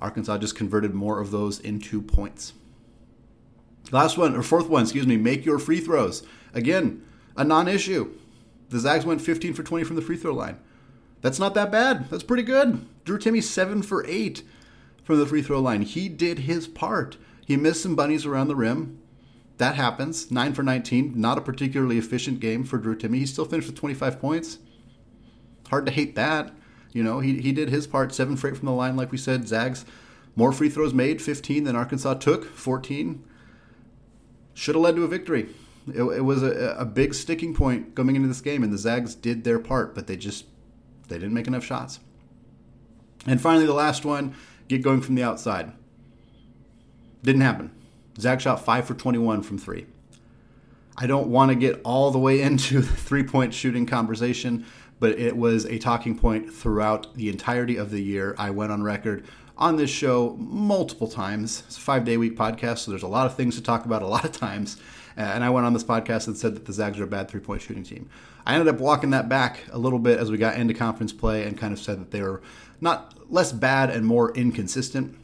Arkansas 0.00 0.38
just 0.38 0.56
converted 0.56 0.94
more 0.94 1.20
of 1.20 1.30
those 1.30 1.60
into 1.60 2.00
points. 2.00 2.54
Last 3.90 4.16
one, 4.16 4.36
or 4.36 4.42
fourth 4.42 4.68
one, 4.68 4.82
excuse 4.82 5.06
me, 5.06 5.16
make 5.16 5.44
your 5.44 5.58
free 5.58 5.80
throws. 5.80 6.22
Again, 6.54 7.02
a 7.36 7.44
non 7.44 7.68
issue. 7.68 8.14
The 8.68 8.78
Zags 8.78 9.04
went 9.04 9.20
15 9.20 9.54
for 9.54 9.62
20 9.62 9.84
from 9.84 9.96
the 9.96 10.02
free 10.02 10.16
throw 10.16 10.32
line. 10.32 10.58
That's 11.22 11.38
not 11.38 11.54
that 11.54 11.72
bad. 11.72 12.08
That's 12.08 12.22
pretty 12.22 12.44
good. 12.44 12.86
Drew 13.04 13.18
Timme, 13.18 13.42
7 13.42 13.82
for 13.82 14.06
8 14.06 14.42
from 15.02 15.18
the 15.18 15.26
free 15.26 15.42
throw 15.42 15.60
line. 15.60 15.82
He 15.82 16.08
did 16.08 16.40
his 16.40 16.68
part. 16.68 17.16
He 17.44 17.56
missed 17.56 17.82
some 17.82 17.96
bunnies 17.96 18.24
around 18.24 18.48
the 18.48 18.56
rim. 18.56 19.00
That 19.58 19.74
happens. 19.74 20.30
9 20.30 20.54
for 20.54 20.62
19. 20.62 21.14
Not 21.16 21.36
a 21.36 21.42
particularly 21.42 21.98
efficient 21.98 22.40
game 22.40 22.64
for 22.64 22.78
Drew 22.78 22.96
Timme. 22.96 23.16
He 23.16 23.26
still 23.26 23.44
finished 23.44 23.68
with 23.68 23.76
25 23.76 24.20
points. 24.20 24.58
Hard 25.68 25.84
to 25.86 25.92
hate 25.92 26.14
that. 26.14 26.52
You 26.92 27.02
know, 27.02 27.20
he, 27.20 27.40
he 27.40 27.52
did 27.52 27.68
his 27.68 27.86
part, 27.86 28.14
seven 28.14 28.36
for 28.36 28.54
from 28.54 28.66
the 28.66 28.72
line, 28.72 28.96
like 28.96 29.12
we 29.12 29.18
said. 29.18 29.46
Zags, 29.46 29.84
more 30.34 30.52
free 30.52 30.68
throws 30.68 30.92
made, 30.92 31.22
15 31.22 31.64
than 31.64 31.76
Arkansas 31.76 32.14
took, 32.14 32.44
14. 32.44 33.24
Should 34.54 34.74
have 34.74 34.82
led 34.82 34.96
to 34.96 35.04
a 35.04 35.08
victory. 35.08 35.48
It, 35.86 36.02
it 36.02 36.24
was 36.24 36.42
a, 36.42 36.76
a 36.78 36.84
big 36.84 37.14
sticking 37.14 37.54
point 37.54 37.94
coming 37.94 38.16
into 38.16 38.28
this 38.28 38.40
game, 38.40 38.62
and 38.62 38.72
the 38.72 38.78
Zags 38.78 39.14
did 39.14 39.44
their 39.44 39.58
part, 39.58 39.94
but 39.94 40.06
they 40.06 40.16
just 40.16 40.46
they 41.08 41.16
didn't 41.16 41.34
make 41.34 41.46
enough 41.46 41.64
shots. 41.64 42.00
And 43.26 43.40
finally, 43.40 43.66
the 43.66 43.74
last 43.74 44.04
one, 44.04 44.34
get 44.68 44.82
going 44.82 45.00
from 45.00 45.14
the 45.14 45.22
outside. 45.22 45.72
Didn't 47.22 47.42
happen. 47.42 47.70
Zag 48.18 48.40
shot 48.40 48.64
5 48.64 48.86
for 48.86 48.94
21 48.94 49.42
from 49.42 49.58
3. 49.58 49.86
I 50.96 51.06
don't 51.06 51.28
want 51.28 51.50
to 51.50 51.54
get 51.54 51.80
all 51.84 52.10
the 52.10 52.18
way 52.18 52.40
into 52.42 52.80
the 52.80 52.86
three 52.86 53.22
point 53.22 53.54
shooting 53.54 53.86
conversation 53.86 54.66
but 55.00 55.18
it 55.18 55.36
was 55.36 55.64
a 55.64 55.78
talking 55.78 56.16
point 56.16 56.52
throughout 56.52 57.14
the 57.16 57.28
entirety 57.28 57.76
of 57.76 57.90
the 57.90 58.00
year. 58.00 58.34
I 58.38 58.50
went 58.50 58.70
on 58.70 58.82
record 58.82 59.24
on 59.56 59.76
this 59.76 59.90
show 59.90 60.36
multiple 60.38 61.08
times. 61.08 61.64
It's 61.66 61.78
a 61.78 61.80
five 61.80 62.04
day 62.04 62.16
week 62.16 62.36
podcast, 62.36 62.78
so 62.78 62.90
there's 62.90 63.02
a 63.02 63.08
lot 63.08 63.26
of 63.26 63.34
things 63.34 63.56
to 63.56 63.62
talk 63.62 63.84
about 63.84 64.02
a 64.02 64.06
lot 64.06 64.24
of 64.24 64.32
times. 64.32 64.76
Uh, 65.16 65.22
and 65.22 65.42
I 65.42 65.50
went 65.50 65.66
on 65.66 65.72
this 65.72 65.82
podcast 65.82 66.28
and 66.28 66.36
said 66.36 66.54
that 66.54 66.66
the 66.66 66.72
Zags 66.72 67.00
are 67.00 67.04
a 67.04 67.08
bad 67.08 67.28
three 67.28 67.40
point 67.40 67.62
shooting 67.62 67.82
team. 67.82 68.08
I 68.46 68.54
ended 68.54 68.72
up 68.72 68.80
walking 68.80 69.10
that 69.10 69.28
back 69.28 69.60
a 69.72 69.78
little 69.78 69.98
bit 69.98 70.18
as 70.18 70.30
we 70.30 70.38
got 70.38 70.56
into 70.56 70.74
conference 70.74 71.12
play 71.12 71.44
and 71.44 71.58
kind 71.58 71.72
of 71.72 71.78
said 71.78 72.00
that 72.00 72.10
they 72.10 72.22
were 72.22 72.42
not 72.80 73.30
less 73.30 73.52
bad 73.52 73.90
and 73.90 74.06
more 74.06 74.32
inconsistent. 74.32 75.16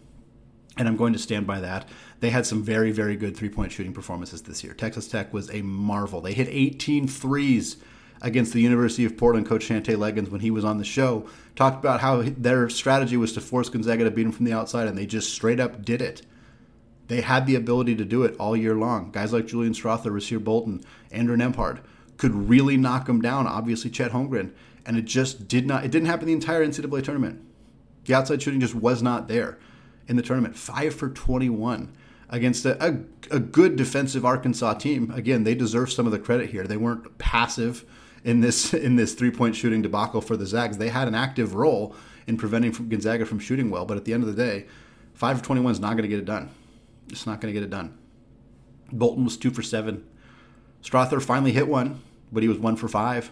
And 0.78 0.86
I'm 0.86 0.96
going 0.96 1.14
to 1.14 1.18
stand 1.18 1.46
by 1.46 1.60
that. 1.60 1.88
They 2.20 2.28
had 2.28 2.44
some 2.44 2.62
very, 2.62 2.90
very 2.92 3.16
good 3.16 3.36
three 3.36 3.48
point 3.48 3.72
shooting 3.72 3.92
performances 3.92 4.42
this 4.42 4.64
year. 4.64 4.74
Texas 4.74 5.08
Tech 5.08 5.32
was 5.32 5.50
a 5.50 5.62
marvel. 5.62 6.20
They 6.20 6.34
hit 6.34 6.48
18 6.50 7.08
threes 7.08 7.76
against 8.22 8.52
the 8.52 8.60
University 8.60 9.04
of 9.04 9.16
Portland 9.16 9.46
coach 9.46 9.68
Shantay 9.68 9.96
Legans 9.96 10.30
when 10.30 10.40
he 10.40 10.50
was 10.50 10.64
on 10.64 10.78
the 10.78 10.84
show 10.84 11.28
talked 11.54 11.78
about 11.78 12.00
how 12.00 12.22
their 12.22 12.68
strategy 12.68 13.16
was 13.16 13.32
to 13.32 13.40
force 13.40 13.68
Gonzaga 13.68 14.04
to 14.04 14.10
beat 14.10 14.24
them 14.24 14.32
from 14.32 14.46
the 14.46 14.52
outside, 14.52 14.88
and 14.88 14.96
they 14.96 15.06
just 15.06 15.32
straight 15.32 15.60
up 15.60 15.84
did 15.84 16.02
it. 16.02 16.22
They 17.08 17.20
had 17.20 17.46
the 17.46 17.54
ability 17.54 17.94
to 17.96 18.04
do 18.04 18.24
it 18.24 18.36
all 18.38 18.56
year 18.56 18.74
long. 18.74 19.10
Guys 19.10 19.32
like 19.32 19.46
Julian 19.46 19.72
Strawther, 19.72 20.10
Rasir 20.10 20.42
Bolton, 20.42 20.82
Andrew 21.10 21.36
Nembhard 21.36 21.80
could 22.16 22.34
really 22.34 22.76
knock 22.76 23.06
them 23.06 23.20
down. 23.20 23.46
Obviously, 23.46 23.90
Chet 23.90 24.10
Holmgren, 24.10 24.52
and 24.84 24.96
it 24.96 25.04
just 25.04 25.48
did 25.48 25.66
not. 25.66 25.84
It 25.84 25.90
didn't 25.90 26.08
happen 26.08 26.26
the 26.26 26.32
entire 26.32 26.66
NCAA 26.66 27.04
tournament. 27.04 27.42
The 28.04 28.14
outside 28.14 28.42
shooting 28.42 28.60
just 28.60 28.74
was 28.74 29.02
not 29.02 29.28
there 29.28 29.58
in 30.08 30.16
the 30.16 30.22
tournament. 30.22 30.56
Five 30.56 30.94
for 30.94 31.08
twenty-one 31.08 31.94
against 32.28 32.64
a, 32.64 32.84
a, 32.84 32.98
a 33.30 33.38
good 33.38 33.76
defensive 33.76 34.24
Arkansas 34.24 34.74
team. 34.74 35.10
Again, 35.12 35.44
they 35.44 35.54
deserve 35.54 35.92
some 35.92 36.06
of 36.06 36.12
the 36.12 36.18
credit 36.18 36.50
here. 36.50 36.64
They 36.64 36.76
weren't 36.76 37.18
passive 37.18 37.84
in 38.26 38.40
this 38.40 38.74
in 38.74 38.96
this 38.96 39.14
three 39.14 39.30
point 39.30 39.56
shooting 39.56 39.80
debacle 39.80 40.20
for 40.20 40.36
the 40.36 40.44
Zags. 40.44 40.76
They 40.76 40.90
had 40.90 41.08
an 41.08 41.14
active 41.14 41.54
role 41.54 41.94
in 42.26 42.36
preventing 42.36 42.72
Gonzaga 42.88 43.24
from 43.24 43.38
shooting 43.38 43.70
well, 43.70 43.86
but 43.86 43.96
at 43.96 44.04
the 44.04 44.12
end 44.12 44.24
of 44.24 44.28
the 44.28 44.44
day, 44.44 44.66
five 45.14 45.38
for 45.38 45.44
twenty 45.44 45.62
one 45.62 45.72
is 45.72 45.80
not 45.80 45.92
going 45.92 46.02
to 46.02 46.08
get 46.08 46.18
it 46.18 46.26
done. 46.26 46.50
It's 47.08 47.24
not 47.24 47.40
going 47.40 47.54
to 47.54 47.58
get 47.58 47.64
it 47.64 47.70
done. 47.70 47.96
Bolton 48.92 49.24
was 49.24 49.36
two 49.36 49.50
for 49.50 49.62
seven. 49.62 50.04
Strawther 50.82 51.22
finally 51.22 51.52
hit 51.52 51.68
one, 51.68 52.02
but 52.30 52.42
he 52.42 52.48
was 52.48 52.58
one 52.58 52.76
for 52.76 52.88
five. 52.88 53.30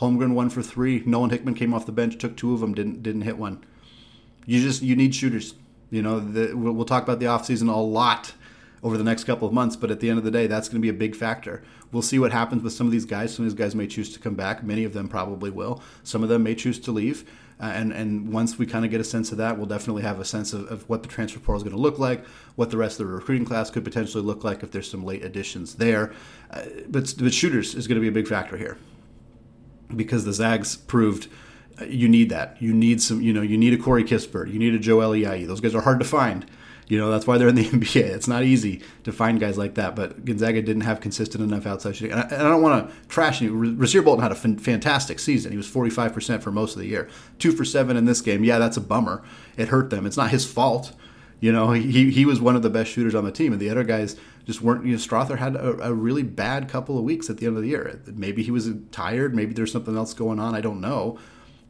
Holmgren 0.00 0.32
one 0.34 0.48
for 0.48 0.62
three. 0.62 1.02
Nolan 1.04 1.30
Hickman 1.30 1.54
came 1.54 1.74
off 1.74 1.86
the 1.86 1.92
bench, 1.92 2.18
took 2.18 2.36
two 2.36 2.54
of 2.54 2.60
them, 2.60 2.74
didn't 2.74 3.02
didn't 3.02 3.22
hit 3.22 3.36
one. 3.36 3.62
You 4.46 4.62
just 4.62 4.82
you 4.82 4.96
need 4.96 5.14
shooters. 5.14 5.54
You 5.90 6.02
know, 6.02 6.20
the, 6.20 6.54
we'll 6.54 6.84
talk 6.84 7.02
about 7.02 7.18
the 7.18 7.26
offseason 7.26 7.72
a 7.72 7.76
lot 7.76 8.34
over 8.82 8.96
the 8.96 9.04
next 9.04 9.24
couple 9.24 9.46
of 9.46 9.54
months. 9.54 9.76
But 9.76 9.90
at 9.90 10.00
the 10.00 10.10
end 10.10 10.18
of 10.18 10.24
the 10.24 10.30
day, 10.30 10.46
that's 10.46 10.68
going 10.68 10.80
to 10.80 10.82
be 10.82 10.88
a 10.88 10.98
big 10.98 11.16
factor. 11.16 11.62
We'll 11.92 12.02
see 12.02 12.18
what 12.18 12.32
happens 12.32 12.62
with 12.62 12.72
some 12.72 12.86
of 12.86 12.92
these 12.92 13.04
guys. 13.04 13.34
Some 13.34 13.44
of 13.44 13.50
these 13.50 13.58
guys 13.58 13.74
may 13.74 13.86
choose 13.86 14.12
to 14.12 14.18
come 14.18 14.34
back. 14.34 14.62
Many 14.62 14.84
of 14.84 14.92
them 14.92 15.08
probably 15.08 15.50
will. 15.50 15.82
Some 16.02 16.22
of 16.22 16.28
them 16.28 16.42
may 16.42 16.54
choose 16.54 16.78
to 16.80 16.92
leave. 16.92 17.28
Uh, 17.60 17.72
and 17.74 17.92
and 17.92 18.32
once 18.32 18.56
we 18.56 18.64
kind 18.66 18.84
of 18.84 18.90
get 18.90 19.00
a 19.00 19.04
sense 19.04 19.32
of 19.32 19.38
that, 19.38 19.56
we'll 19.56 19.66
definitely 19.66 20.02
have 20.02 20.20
a 20.20 20.24
sense 20.24 20.52
of, 20.52 20.70
of 20.70 20.88
what 20.88 21.02
the 21.02 21.08
transfer 21.08 21.40
portal 21.40 21.56
is 21.56 21.64
going 21.64 21.74
to 21.74 21.82
look 21.82 21.98
like, 21.98 22.24
what 22.54 22.70
the 22.70 22.76
rest 22.76 23.00
of 23.00 23.08
the 23.08 23.12
recruiting 23.12 23.44
class 23.44 23.68
could 23.68 23.84
potentially 23.84 24.22
look 24.22 24.44
like 24.44 24.62
if 24.62 24.70
there's 24.70 24.88
some 24.88 25.04
late 25.04 25.24
additions 25.24 25.74
there. 25.74 26.12
Uh, 26.52 26.62
but 26.88 27.12
but 27.18 27.34
shooters 27.34 27.74
is 27.74 27.88
going 27.88 27.96
to 27.96 28.00
be 28.00 28.08
a 28.08 28.12
big 28.12 28.28
factor 28.28 28.56
here 28.56 28.78
because 29.94 30.24
the 30.24 30.32
Zags 30.32 30.76
proved 30.76 31.28
uh, 31.80 31.84
you 31.84 32.08
need 32.08 32.30
that. 32.30 32.60
You 32.60 32.72
need 32.72 33.00
some, 33.00 33.20
you 33.20 33.32
know, 33.32 33.42
you 33.42 33.58
need 33.58 33.74
a 33.74 33.78
Corey 33.82 34.04
Kispert, 34.04 34.52
you 34.52 34.58
need 34.58 34.74
a 34.74 34.78
Joel 34.78 35.10
Ayayi. 35.10 35.46
Those 35.46 35.60
guys 35.60 35.74
are 35.74 35.82
hard 35.82 35.98
to 35.98 36.04
find. 36.04 36.46
You 36.88 36.98
know, 36.98 37.10
that's 37.10 37.26
why 37.26 37.36
they're 37.36 37.48
in 37.48 37.54
the 37.54 37.64
NBA. 37.68 38.02
It's 38.02 38.28
not 38.28 38.44
easy 38.44 38.82
to 39.04 39.12
find 39.12 39.38
guys 39.38 39.58
like 39.58 39.74
that, 39.74 39.94
but 39.94 40.24
Gonzaga 40.24 40.62
didn't 40.62 40.82
have 40.82 41.00
consistent 41.00 41.44
enough 41.44 41.66
outside 41.66 41.96
shooting. 41.96 42.12
And 42.12 42.20
I, 42.20 42.34
and 42.34 42.46
I 42.46 42.50
don't 42.50 42.62
want 42.62 42.88
to 42.88 43.08
trash 43.08 43.40
you. 43.40 43.52
Rasir 43.52 44.04
Bolton 44.04 44.22
had 44.22 44.32
a 44.32 44.36
f- 44.36 44.60
fantastic 44.60 45.18
season. 45.18 45.50
He 45.52 45.56
was 45.56 45.70
45% 45.70 46.42
for 46.42 46.50
most 46.50 46.74
of 46.74 46.80
the 46.80 46.88
year. 46.88 47.08
Two 47.38 47.52
for 47.52 47.64
seven 47.64 47.96
in 47.96 48.06
this 48.06 48.20
game. 48.22 48.42
Yeah, 48.42 48.58
that's 48.58 48.76
a 48.76 48.80
bummer. 48.80 49.22
It 49.56 49.68
hurt 49.68 49.90
them. 49.90 50.06
It's 50.06 50.16
not 50.16 50.30
his 50.30 50.50
fault. 50.50 50.92
You 51.40 51.52
know, 51.52 51.70
he, 51.70 52.10
he 52.10 52.24
was 52.24 52.40
one 52.40 52.56
of 52.56 52.62
the 52.62 52.70
best 52.70 52.90
shooters 52.90 53.14
on 53.14 53.24
the 53.24 53.30
team, 53.30 53.52
and 53.52 53.62
the 53.62 53.70
other 53.70 53.84
guys 53.84 54.16
just 54.44 54.60
weren't. 54.60 54.84
You 54.84 54.92
know, 54.92 54.98
Strawther 54.98 55.38
had 55.38 55.54
a, 55.54 55.90
a 55.90 55.94
really 55.94 56.24
bad 56.24 56.68
couple 56.68 56.98
of 56.98 57.04
weeks 57.04 57.30
at 57.30 57.36
the 57.36 57.46
end 57.46 57.56
of 57.56 57.62
the 57.62 57.68
year. 57.68 58.00
Maybe 58.06 58.42
he 58.42 58.50
was 58.50 58.70
tired. 58.90 59.36
Maybe 59.36 59.52
there's 59.54 59.70
something 59.70 59.96
else 59.96 60.14
going 60.14 60.40
on. 60.40 60.56
I 60.56 60.60
don't 60.60 60.80
know. 60.80 61.16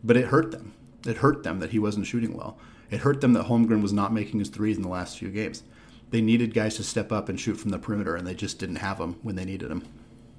But 0.03 0.17
it 0.17 0.27
hurt 0.27 0.53
them. 0.53 0.73
It 1.07 1.19
hurt 1.19 1.43
them 1.43 1.59
that 1.59 1.71
he 1.71 1.79
wasn't 1.79 2.07
shooting 2.07 2.35
well. 2.35 2.57
It 2.91 3.01
hurt 3.01 3.21
them 3.21 3.35
that 3.35 3.47
Holmgren 3.47 3.83
was 3.83 3.93
not 3.93 4.13
making 4.13 4.41
his 4.41 4.49
threes 4.49 4.77
in 4.77 4.83
the 4.83 4.89
last 4.89 5.19
few 5.19 5.29
games. 5.29 5.63
They 6.11 6.21
needed 6.21 6.55
guys 6.55 6.77
to 6.77 6.85
step 6.85 7.13
up 7.13 7.29
and 7.29 7.39
shoot 7.39 7.57
from 7.57 7.71
the 7.71 7.79
perimeter, 7.79 8.17
and 8.17 8.27
they 8.27 8.35
just 8.35 8.59
didn't 8.59 8.77
have 8.77 8.99
them 8.99 9.19
when 9.23 9.37
they 9.37 9.45
needed 9.45 9.69
them. 9.69 9.87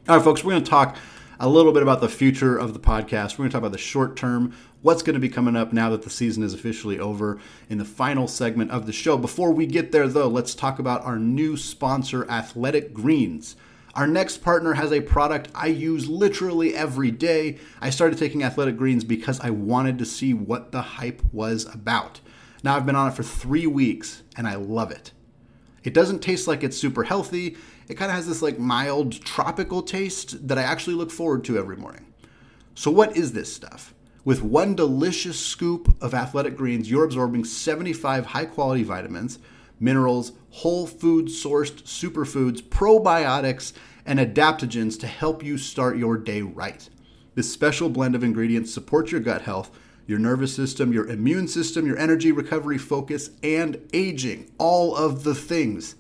All 0.08 0.16
right, 0.16 0.24
folks, 0.24 0.44
we're 0.44 0.54
going 0.54 0.64
to 0.64 0.70
talk 0.70 0.98
a 1.40 1.48
little 1.48 1.72
bit 1.72 1.84
about 1.84 2.02
the 2.02 2.10
future 2.10 2.58
of 2.58 2.74
the 2.74 2.80
podcast. 2.80 3.34
We're 3.34 3.44
going 3.44 3.50
to 3.50 3.54
talk 3.54 3.60
about 3.60 3.72
the 3.72 3.78
short 3.78 4.18
term, 4.18 4.54
what's 4.82 5.04
going 5.04 5.14
to 5.14 5.20
be 5.20 5.30
coming 5.30 5.56
up 5.56 5.72
now 5.72 5.90
that 5.92 6.02
the 6.02 6.10
season 6.10 6.44
is 6.44 6.54
officially 6.54 7.00
over 7.00 7.40
in 7.70 7.78
the 7.78 7.86
final 7.86 8.28
segment 8.28 8.72
of 8.72 8.88
the 8.88 8.92
show. 8.92 9.18
Before 9.18 9.52
we 9.52 9.66
get 9.66 9.92
there, 9.92 10.08
though, 10.08 10.28
let's 10.28 10.56
talk 10.56 10.80
about 10.80 11.06
our 11.06 11.18
new 11.18 11.56
sponsor, 11.56 12.30
Athletic 12.30 12.94
Greens. 12.94 13.56
Our 13.94 14.08
next 14.08 14.38
partner 14.40 14.74
has 14.74 14.92
a 14.92 15.02
product 15.02 15.50
I 15.56 15.68
use 15.68 16.08
literally 16.08 16.76
every 16.76 17.12
day. 17.12 17.58
I 17.82 17.90
started 17.90 18.20
taking 18.20 18.44
Athletic 18.44 18.78
Greens 18.78 19.04
because 19.04 19.40
I 19.40 19.50
wanted 19.50 19.98
to 20.00 20.06
see 20.06 20.34
what 20.34 20.72
the 20.72 20.82
hype 20.82 21.22
was 21.32 21.66
about. 21.74 22.20
Now 22.64 22.76
I've 22.76 22.86
been 22.86 22.96
on 22.96 23.10
it 23.10 23.14
for 23.14 23.24
three 23.24 23.68
weeks 23.68 24.24
and 24.36 24.48
I 24.48 24.56
love 24.56 24.92
it. 24.92 25.12
It 25.84 25.94
doesn't 25.94 26.20
taste 26.20 26.48
like 26.48 26.64
it's 26.64 26.78
super 26.78 27.04
healthy. 27.04 27.56
It 27.88 27.96
kind 27.96 28.12
of 28.12 28.16
has 28.16 28.28
this 28.28 28.42
like 28.42 28.60
mild 28.60 29.14
tropical 29.22 29.82
taste 29.82 30.48
that 30.48 30.58
I 30.58 30.64
actually 30.64 30.96
look 30.96 31.12
forward 31.12 31.44
to 31.46 31.58
every 31.58 31.78
morning. 31.78 32.06
So, 32.76 32.92
what 32.92 33.16
is 33.16 33.34
this 33.34 33.54
stuff? 33.54 33.94
With 34.26 34.44
one 34.44 34.76
delicious 34.76 35.40
scoop 35.40 35.96
of 36.02 36.14
athletic 36.14 36.56
greens, 36.56 36.92
you're 36.92 37.06
absorbing 37.06 37.46
75 37.46 38.28
high 38.28 38.46
quality 38.46 38.84
vitamins, 38.84 39.40
minerals, 39.80 40.34
whole 40.50 40.86
food 40.86 41.28
sourced 41.28 41.84
superfoods, 41.84 42.62
probiotics, 42.62 43.74
and 44.06 44.20
adaptogens 44.20 45.00
to 45.00 45.08
help 45.08 45.44
you 45.44 45.58
start 45.58 45.98
your 45.98 46.18
day 46.18 46.42
right. 46.42 46.90
This 47.36 47.52
special 47.52 47.90
blend 47.90 48.16
of 48.16 48.24
ingredients 48.24 48.74
supports 48.74 49.12
your 49.12 49.22
gut 49.22 49.44
health, 49.44 49.72
your 50.10 50.18
nervous 50.18 50.56
system, 50.56 50.92
your 50.92 51.06
immune 51.06 51.48
system, 51.48 51.86
your 51.86 51.98
energy 52.00 52.32
recovery 52.32 52.80
focus, 52.80 53.30
and 53.44 53.80
aging. 53.94 54.52
All 54.58 54.96
of 54.96 55.24
the 55.24 55.36
things. 55.36 55.96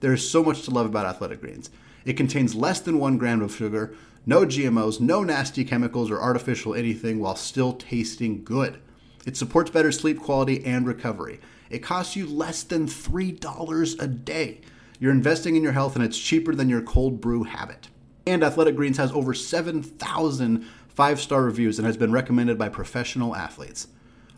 There 0.00 0.12
is 0.12 0.28
so 0.28 0.44
much 0.44 0.64
to 0.64 0.70
love 0.70 0.84
about 0.84 1.06
athletic 1.06 1.40
greens. 1.40 1.70
It 2.04 2.18
contains 2.18 2.54
less 2.54 2.80
than 2.80 2.98
one 2.98 3.16
gram 3.16 3.40
of 3.40 3.56
sugar, 3.56 3.94
no 4.26 4.44
GMOs, 4.44 5.00
no 5.00 5.22
nasty 5.22 5.64
chemicals 5.64 6.10
or 6.10 6.20
artificial 6.20 6.74
anything 6.74 7.20
while 7.20 7.36
still 7.36 7.72
tasting 7.72 8.44
good. 8.44 8.82
It 9.24 9.34
supports 9.34 9.70
better 9.70 9.92
sleep 9.92 10.20
quality 10.20 10.62
and 10.66 10.86
recovery. 10.86 11.40
It 11.70 11.78
costs 11.78 12.16
you 12.16 12.26
less 12.26 12.64
than 12.64 12.86
$3 12.86 14.02
a 14.02 14.06
day. 14.06 14.60
You're 15.00 15.10
investing 15.10 15.56
in 15.56 15.62
your 15.62 15.72
health 15.72 15.96
and 15.96 16.04
it's 16.04 16.18
cheaper 16.18 16.54
than 16.54 16.68
your 16.68 16.82
cold 16.82 17.18
brew 17.18 17.44
habit. 17.44 17.88
And 18.26 18.44
Athletic 18.44 18.76
Greens 18.76 18.98
has 18.98 19.12
over 19.12 19.32
7,000 19.32 20.66
five 20.94 21.20
star 21.20 21.42
reviews 21.42 21.78
and 21.78 21.86
has 21.86 21.96
been 21.96 22.12
recommended 22.12 22.58
by 22.58 22.68
professional 22.68 23.34
athletes. 23.34 23.88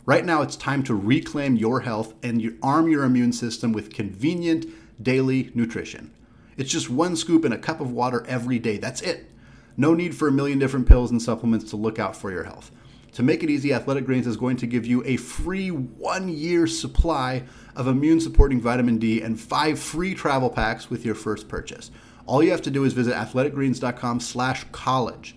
Right 0.04 0.24
now, 0.24 0.42
it's 0.42 0.56
time 0.56 0.82
to 0.84 0.94
reclaim 0.94 1.56
your 1.56 1.80
health 1.80 2.14
and 2.22 2.58
arm 2.62 2.88
your 2.88 3.04
immune 3.04 3.32
system 3.32 3.72
with 3.72 3.92
convenient 3.92 4.66
daily 5.02 5.50
nutrition. 5.54 6.12
It's 6.56 6.70
just 6.70 6.88
one 6.88 7.16
scoop 7.16 7.44
in 7.44 7.52
a 7.52 7.58
cup 7.58 7.80
of 7.80 7.90
water 7.90 8.24
every 8.26 8.58
day. 8.58 8.78
That's 8.78 9.02
it. 9.02 9.30
No 9.76 9.94
need 9.94 10.14
for 10.14 10.28
a 10.28 10.32
million 10.32 10.58
different 10.58 10.88
pills 10.88 11.10
and 11.10 11.20
supplements 11.20 11.68
to 11.70 11.76
look 11.76 11.98
out 11.98 12.16
for 12.16 12.30
your 12.30 12.44
health. 12.44 12.70
To 13.12 13.22
make 13.22 13.42
it 13.42 13.50
easy, 13.50 13.72
Athletic 13.72 14.06
Greens 14.06 14.26
is 14.26 14.36
going 14.36 14.56
to 14.58 14.66
give 14.66 14.86
you 14.86 15.02
a 15.04 15.16
free 15.16 15.70
one 15.70 16.28
year 16.28 16.66
supply 16.66 17.44
of 17.74 17.88
immune 17.88 18.20
supporting 18.20 18.60
vitamin 18.60 18.98
D 18.98 19.22
and 19.22 19.40
five 19.40 19.78
free 19.78 20.14
travel 20.14 20.50
packs 20.50 20.88
with 20.88 21.04
your 21.04 21.14
first 21.14 21.48
purchase. 21.48 21.90
All 22.26 22.42
you 22.42 22.50
have 22.50 22.62
to 22.62 22.70
do 22.70 22.84
is 22.84 22.92
visit 22.92 23.14
athleticgreens.com 23.14 24.20
slash 24.20 24.66
college. 24.70 25.34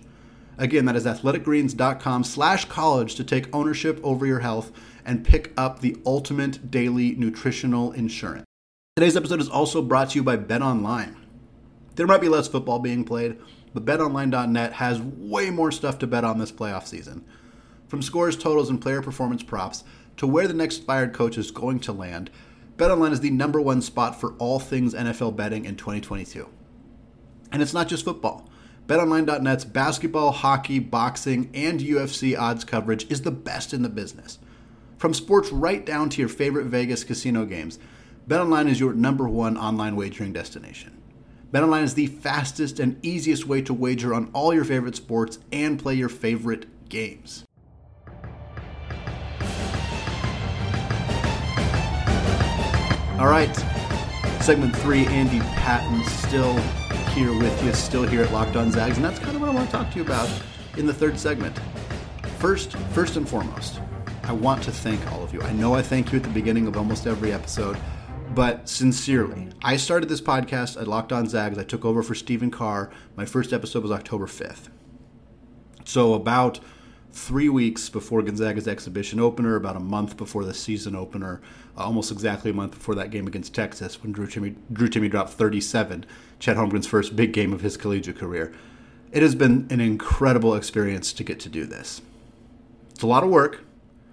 Again, 0.60 0.84
that 0.84 0.94
is 0.94 1.06
athleticgreens.com 1.06 2.22
slash 2.22 2.66
college 2.66 3.14
to 3.14 3.24
take 3.24 3.52
ownership 3.54 3.98
over 4.02 4.26
your 4.26 4.40
health 4.40 4.70
and 5.06 5.24
pick 5.24 5.54
up 5.56 5.80
the 5.80 5.96
ultimate 6.04 6.70
daily 6.70 7.12
nutritional 7.12 7.92
insurance. 7.92 8.44
Today's 8.94 9.16
episode 9.16 9.40
is 9.40 9.48
also 9.48 9.80
brought 9.80 10.10
to 10.10 10.16
you 10.16 10.22
by 10.22 10.36
Bet 10.36 10.60
Online. 10.60 11.16
There 11.96 12.06
might 12.06 12.20
be 12.20 12.28
less 12.28 12.46
football 12.46 12.78
being 12.78 13.04
played, 13.04 13.38
but 13.72 13.86
betonline.net 13.86 14.74
has 14.74 15.00
way 15.00 15.48
more 15.48 15.72
stuff 15.72 15.98
to 16.00 16.06
bet 16.06 16.24
on 16.24 16.38
this 16.38 16.52
playoff 16.52 16.86
season. 16.86 17.24
From 17.88 18.02
scores, 18.02 18.36
totals, 18.36 18.68
and 18.68 18.82
player 18.82 19.00
performance 19.00 19.42
props 19.42 19.82
to 20.18 20.26
where 20.26 20.46
the 20.46 20.52
next 20.52 20.84
fired 20.84 21.14
coach 21.14 21.38
is 21.38 21.50
going 21.50 21.80
to 21.80 21.92
land, 21.92 22.28
BetOnline 22.76 23.12
is 23.12 23.20
the 23.20 23.30
number 23.30 23.62
one 23.62 23.80
spot 23.80 24.20
for 24.20 24.34
all 24.34 24.58
things 24.58 24.92
NFL 24.92 25.36
betting 25.36 25.64
in 25.64 25.76
2022. 25.76 26.46
And 27.50 27.62
it's 27.62 27.72
not 27.72 27.88
just 27.88 28.04
football. 28.04 28.49
BetOnline.net's 28.86 29.64
basketball, 29.64 30.32
hockey, 30.32 30.78
boxing, 30.78 31.50
and 31.54 31.80
UFC 31.80 32.38
odds 32.38 32.64
coverage 32.64 33.10
is 33.10 33.22
the 33.22 33.30
best 33.30 33.72
in 33.72 33.82
the 33.82 33.88
business. 33.88 34.38
From 34.98 35.14
sports 35.14 35.50
right 35.50 35.86
down 35.86 36.10
to 36.10 36.20
your 36.20 36.28
favorite 36.28 36.66
Vegas 36.66 37.04
casino 37.04 37.44
games, 37.44 37.78
BetOnline 38.28 38.68
is 38.68 38.80
your 38.80 38.92
number 38.92 39.28
one 39.28 39.56
online 39.56 39.96
wagering 39.96 40.32
destination. 40.32 41.00
BetOnline 41.52 41.82
is 41.82 41.94
the 41.94 42.06
fastest 42.06 42.78
and 42.78 43.04
easiest 43.04 43.46
way 43.46 43.62
to 43.62 43.74
wager 43.74 44.14
on 44.14 44.30
all 44.32 44.54
your 44.54 44.64
favorite 44.64 44.94
sports 44.94 45.38
and 45.50 45.78
play 45.78 45.94
your 45.94 46.08
favorite 46.08 46.88
games. 46.88 47.44
All 53.18 53.26
right, 53.26 53.54
segment 54.40 54.76
three, 54.76 55.06
Andy 55.06 55.40
Patton 55.40 56.04
still 56.04 56.58
here 57.10 57.32
with 57.36 57.64
you, 57.64 57.72
still 57.72 58.02
here 58.02 58.22
at 58.22 58.32
Locked 58.32 58.56
On 58.56 58.70
Zags, 58.70 58.96
and 58.96 59.04
that's 59.04 59.18
kind 59.18 59.34
of 59.34 59.40
what 59.40 59.50
I 59.50 59.54
want 59.54 59.70
to 59.70 59.76
talk 59.76 59.90
to 59.90 59.96
you 59.96 60.02
about 60.02 60.30
in 60.76 60.86
the 60.86 60.94
third 60.94 61.18
segment. 61.18 61.58
First, 62.38 62.72
first 62.92 63.16
and 63.16 63.28
foremost, 63.28 63.80
I 64.24 64.32
want 64.32 64.62
to 64.64 64.72
thank 64.72 65.04
all 65.12 65.22
of 65.22 65.32
you. 65.32 65.42
I 65.42 65.52
know 65.52 65.74
I 65.74 65.82
thank 65.82 66.12
you 66.12 66.18
at 66.18 66.22
the 66.22 66.30
beginning 66.30 66.66
of 66.66 66.76
almost 66.76 67.06
every 67.06 67.32
episode 67.32 67.76
but 68.34 68.68
sincerely, 68.68 69.48
I 69.62 69.76
started 69.76 70.08
this 70.08 70.20
podcast 70.20 70.80
at 70.80 70.86
Locked 70.86 71.12
On 71.12 71.26
Zags. 71.26 71.58
I 71.58 71.64
took 71.64 71.84
over 71.84 72.00
for 72.00 72.14
Stephen 72.14 72.50
Carr. 72.50 72.90
My 73.16 73.24
first 73.24 73.52
episode 73.52 73.82
was 73.82 73.90
October 73.90 74.26
5th. 74.26 74.68
So, 75.84 76.14
about 76.14 76.60
three 77.12 77.48
weeks 77.48 77.88
before 77.88 78.22
Gonzaga's 78.22 78.68
exhibition 78.68 79.20
opener, 79.20 79.56
about 79.56 79.76
a 79.76 79.80
month 79.80 80.16
before 80.16 80.44
the 80.44 80.54
season 80.54 80.94
opener, 80.94 81.40
uh, 81.76 81.84
almost 81.84 82.10
exactly 82.10 82.50
a 82.50 82.54
month 82.54 82.72
before 82.72 82.94
that 82.94 83.10
game 83.10 83.26
against 83.26 83.54
Texas 83.54 84.02
when 84.02 84.12
Drew 84.12 84.26
Timme, 84.26 84.54
Drew 84.72 84.88
Timme 84.88 85.10
dropped 85.10 85.30
37, 85.30 86.06
Chet 86.38 86.56
Holmgren's 86.56 86.86
first 86.86 87.16
big 87.16 87.32
game 87.32 87.52
of 87.52 87.60
his 87.60 87.76
collegiate 87.76 88.18
career. 88.18 88.52
It 89.12 89.22
has 89.22 89.34
been 89.34 89.66
an 89.70 89.80
incredible 89.80 90.54
experience 90.54 91.12
to 91.14 91.24
get 91.24 91.40
to 91.40 91.48
do 91.48 91.66
this. 91.66 92.00
It's 92.90 93.02
a 93.02 93.08
lot 93.08 93.24
of 93.24 93.30
work, 93.30 93.64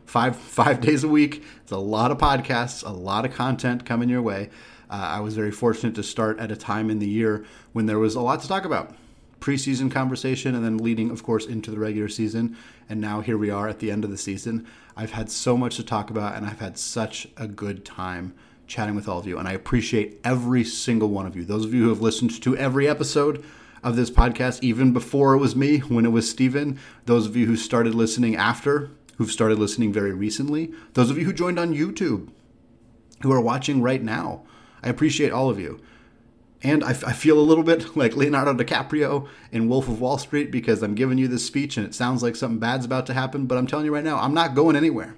five 0.05 0.35
five 0.57 0.81
days 0.81 1.03
a 1.03 1.07
week. 1.07 1.43
It's 1.61 1.71
a 1.71 1.77
lot 1.77 2.11
of 2.11 2.17
podcasts, 2.17 2.85
a 2.85 2.91
lot 2.91 3.25
of 3.25 3.33
content 3.33 3.85
coming 3.85 4.09
your 4.09 4.21
way. 4.21 4.49
Uh, 4.89 4.93
I 4.93 5.19
was 5.19 5.35
very 5.35 5.51
fortunate 5.51 5.95
to 5.95 6.03
start 6.03 6.39
at 6.39 6.51
a 6.51 6.55
time 6.55 6.89
in 6.89 6.99
the 6.99 7.07
year 7.07 7.45
when 7.73 7.85
there 7.85 7.99
was 7.99 8.15
a 8.15 8.21
lot 8.21 8.41
to 8.41 8.47
talk 8.47 8.65
about. 8.65 8.95
Preseason 9.39 9.91
conversation, 9.91 10.55
and 10.55 10.63
then 10.63 10.77
leading, 10.77 11.11
of 11.11 11.23
course, 11.23 11.45
into 11.45 11.71
the 11.71 11.79
regular 11.79 12.09
season. 12.09 12.57
And 12.89 12.99
now 12.99 13.21
here 13.21 13.37
we 13.37 13.49
are 13.49 13.67
at 13.67 13.79
the 13.79 13.91
end 13.91 14.03
of 14.03 14.11
the 14.11 14.17
season. 14.17 14.65
I've 14.95 15.11
had 15.11 15.29
so 15.29 15.55
much 15.55 15.75
to 15.75 15.83
talk 15.83 16.09
about, 16.09 16.35
and 16.35 16.45
I've 16.45 16.59
had 16.59 16.77
such 16.77 17.27
a 17.37 17.47
good 17.47 17.85
time 17.85 18.33
chatting 18.65 18.95
with 18.95 19.07
all 19.07 19.19
of 19.19 19.27
you. 19.27 19.37
And 19.37 19.47
I 19.47 19.53
appreciate 19.53 20.19
every 20.23 20.63
single 20.63 21.09
one 21.09 21.25
of 21.25 21.35
you. 21.35 21.45
Those 21.45 21.65
of 21.65 21.73
you 21.73 21.83
who 21.83 21.89
have 21.89 22.01
listened 22.01 22.41
to 22.41 22.57
every 22.57 22.87
episode 22.87 23.43
of 23.83 23.95
this 23.95 24.11
podcast, 24.11 24.61
even 24.61 24.91
before 24.91 25.33
it 25.33 25.39
was 25.39 25.55
me, 25.55 25.79
when 25.79 26.05
it 26.05 26.11
was 26.11 26.29
Steven. 26.29 26.79
Those 27.05 27.25
of 27.25 27.35
you 27.35 27.45
who 27.45 27.55
started 27.55 27.95
listening 27.95 28.35
after, 28.35 28.89
who've 29.17 29.31
started 29.31 29.59
listening 29.59 29.93
very 29.93 30.13
recently, 30.13 30.73
those 30.93 31.09
of 31.09 31.17
you 31.17 31.25
who 31.25 31.33
joined 31.33 31.59
on 31.59 31.73
YouTube, 31.73 32.29
who 33.21 33.31
are 33.31 33.41
watching 33.41 33.81
right 33.81 34.01
now. 34.01 34.43
I 34.83 34.89
appreciate 34.89 35.31
all 35.31 35.49
of 35.49 35.59
you. 35.59 35.79
And 36.63 36.83
I, 36.83 36.93
feel 36.93 37.39
a 37.39 37.41
little 37.41 37.63
bit 37.63 37.95
like 37.95 38.15
Leonardo 38.15 38.53
DiCaprio 38.53 39.27
in 39.51 39.69
Wolf 39.69 39.87
of 39.87 40.01
Wall 40.01 40.17
Street 40.17 40.51
because 40.51 40.81
I'm 40.81 40.95
giving 40.95 41.17
you 41.17 41.27
this 41.27 41.45
speech 41.45 41.77
and 41.77 41.85
it 41.85 41.93
sounds 41.93 42.23
like 42.23 42.35
something 42.35 42.59
bad's 42.59 42.85
about 42.85 43.05
to 43.07 43.13
happen, 43.13 43.45
but 43.45 43.57
I'm 43.57 43.67
telling 43.67 43.85
you 43.85 43.93
right 43.93 44.03
now, 44.03 44.19
I'm 44.19 44.33
not 44.33 44.55
going 44.55 44.75
anywhere. 44.75 45.15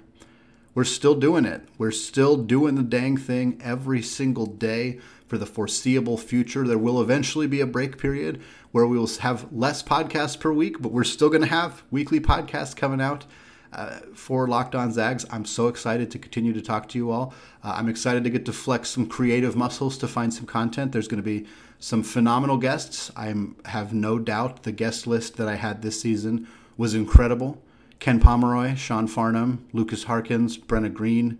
We're 0.74 0.84
still 0.84 1.14
doing 1.14 1.46
it. 1.46 1.62
We're 1.78 1.90
still 1.90 2.36
doing 2.36 2.76
the 2.76 2.82
dang 2.82 3.16
thing 3.16 3.60
every 3.62 4.02
single 4.02 4.46
day 4.46 5.00
for 5.26 5.36
the 5.36 5.46
foreseeable 5.46 6.16
future. 6.16 6.66
There 6.66 6.78
will 6.78 7.00
eventually 7.00 7.46
be 7.46 7.60
a 7.60 7.66
break 7.66 7.98
period 7.98 8.40
where 8.70 8.86
we 8.86 8.98
will 8.98 9.08
have 9.18 9.52
less 9.52 9.82
podcasts 9.82 10.38
per 10.38 10.52
week, 10.52 10.80
but 10.80 10.92
we're 10.92 11.04
still 11.04 11.28
going 11.28 11.42
to 11.42 11.48
have 11.48 11.82
weekly 11.90 12.20
podcasts 12.20 12.76
coming 12.76 13.00
out 13.00 13.24
uh, 13.72 14.00
for 14.14 14.46
Locked 14.46 14.74
On 14.74 14.92
Zags. 14.92 15.24
I'm 15.30 15.44
so 15.44 15.68
excited 15.68 16.10
to 16.10 16.18
continue 16.18 16.52
to 16.52 16.62
talk 16.62 16.88
to 16.90 16.98
you 16.98 17.10
all. 17.10 17.34
Uh, 17.62 17.74
I'm 17.76 17.88
excited 17.88 18.24
to 18.24 18.30
get 18.30 18.44
to 18.46 18.52
flex 18.52 18.90
some 18.90 19.06
creative 19.06 19.56
muscles 19.56 19.96
to 19.98 20.08
find 20.08 20.32
some 20.32 20.46
content. 20.46 20.92
There's 20.92 21.08
going 21.08 21.22
to 21.22 21.22
be 21.22 21.46
some 21.78 22.02
phenomenal 22.02 22.56
guests. 22.58 23.10
I 23.16 23.34
have 23.66 23.94
no 23.94 24.18
doubt 24.18 24.64
the 24.64 24.72
guest 24.72 25.06
list 25.06 25.36
that 25.36 25.48
I 25.48 25.56
had 25.56 25.82
this 25.82 26.00
season 26.00 26.46
was 26.76 26.94
incredible. 26.94 27.62
Ken 27.98 28.18
Pomeroy, 28.18 28.74
Sean 28.76 29.06
Farnham, 29.06 29.66
Lucas 29.72 30.04
Harkins, 30.04 30.56
Brenna 30.56 30.92
Green, 30.92 31.38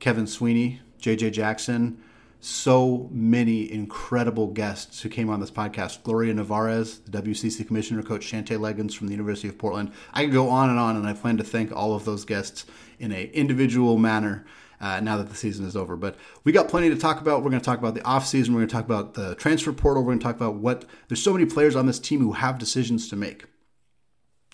Kevin 0.00 0.26
Sweeney, 0.26 0.80
JJ 1.00 1.32
Jackson, 1.32 1.98
so 2.44 3.08
many 3.10 3.72
incredible 3.72 4.48
guests 4.48 5.00
who 5.00 5.08
came 5.08 5.30
on 5.30 5.40
this 5.40 5.50
podcast. 5.50 6.02
Gloria 6.02 6.34
Nevarez, 6.34 7.02
the 7.04 7.22
WCC 7.22 7.66
Commissioner, 7.66 8.02
Coach 8.02 8.30
Shantay 8.30 8.58
Legans 8.58 8.94
from 8.94 9.06
the 9.06 9.12
University 9.12 9.48
of 9.48 9.56
Portland. 9.56 9.90
I 10.12 10.24
could 10.24 10.34
go 10.34 10.50
on 10.50 10.68
and 10.68 10.78
on, 10.78 10.94
and 10.96 11.06
I 11.06 11.14
plan 11.14 11.38
to 11.38 11.44
thank 11.44 11.74
all 11.74 11.94
of 11.94 12.04
those 12.04 12.26
guests 12.26 12.66
in 12.98 13.12
a 13.12 13.30
individual 13.32 13.96
manner 13.96 14.44
uh, 14.78 15.00
now 15.00 15.16
that 15.16 15.30
the 15.30 15.34
season 15.34 15.64
is 15.64 15.74
over. 15.74 15.96
But 15.96 16.16
we 16.44 16.52
got 16.52 16.68
plenty 16.68 16.90
to 16.90 16.96
talk 16.96 17.22
about. 17.22 17.42
We're 17.42 17.50
going 17.50 17.62
to 17.62 17.66
talk 17.66 17.78
about 17.78 17.94
the 17.94 18.02
offseason. 18.02 18.50
We're 18.50 18.56
going 18.56 18.68
to 18.68 18.74
talk 18.74 18.84
about 18.84 19.14
the 19.14 19.34
transfer 19.36 19.72
portal. 19.72 20.02
We're 20.02 20.10
going 20.10 20.18
to 20.18 20.24
talk 20.24 20.36
about 20.36 20.56
what 20.56 20.84
there's 21.08 21.22
so 21.22 21.32
many 21.32 21.46
players 21.46 21.74
on 21.74 21.86
this 21.86 21.98
team 21.98 22.20
who 22.20 22.32
have 22.32 22.58
decisions 22.58 23.08
to 23.08 23.16
make. 23.16 23.46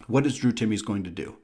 What 0.07 0.27
is 0.27 0.37
Drew 0.37 0.53
Timme's 0.53 0.83
going 0.83 1.03
to 1.03 1.11
do? 1.11 1.39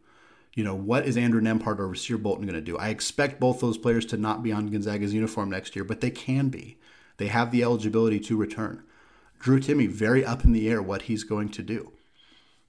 You 0.56 0.64
know, 0.64 0.74
what 0.74 1.06
is 1.06 1.18
Andrew 1.18 1.42
Nembhard 1.42 1.78
or 1.78 1.86
Rasir 1.86 2.20
Bolton 2.20 2.46
going 2.46 2.54
to 2.54 2.62
do? 2.62 2.78
I 2.78 2.88
expect 2.88 3.38
both 3.38 3.60
those 3.60 3.76
players 3.76 4.06
to 4.06 4.16
not 4.16 4.42
be 4.42 4.52
on 4.52 4.68
Gonzaga's 4.68 5.12
uniform 5.12 5.50
next 5.50 5.76
year, 5.76 5.84
but 5.84 6.00
they 6.00 6.10
can 6.10 6.48
be. 6.48 6.78
They 7.18 7.26
have 7.26 7.50
the 7.52 7.62
eligibility 7.62 8.18
to 8.20 8.38
return. 8.38 8.82
Drew 9.38 9.60
Timme, 9.60 9.90
very 9.90 10.24
up 10.24 10.44
in 10.44 10.52
the 10.52 10.66
air 10.68 10.80
what 10.80 11.02
he's 11.02 11.24
going 11.24 11.50
to 11.50 11.62
do. 11.62 11.92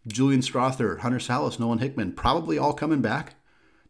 Julian 0.05 0.41
Strawther, 0.41 0.99
Hunter 0.99 1.17
Sallis, 1.17 1.61
Nolan 1.61 1.79
Hickman, 1.79 2.11
probably 2.11 2.57
all 2.57 2.73
coming 2.73 3.01
back. 3.01 3.35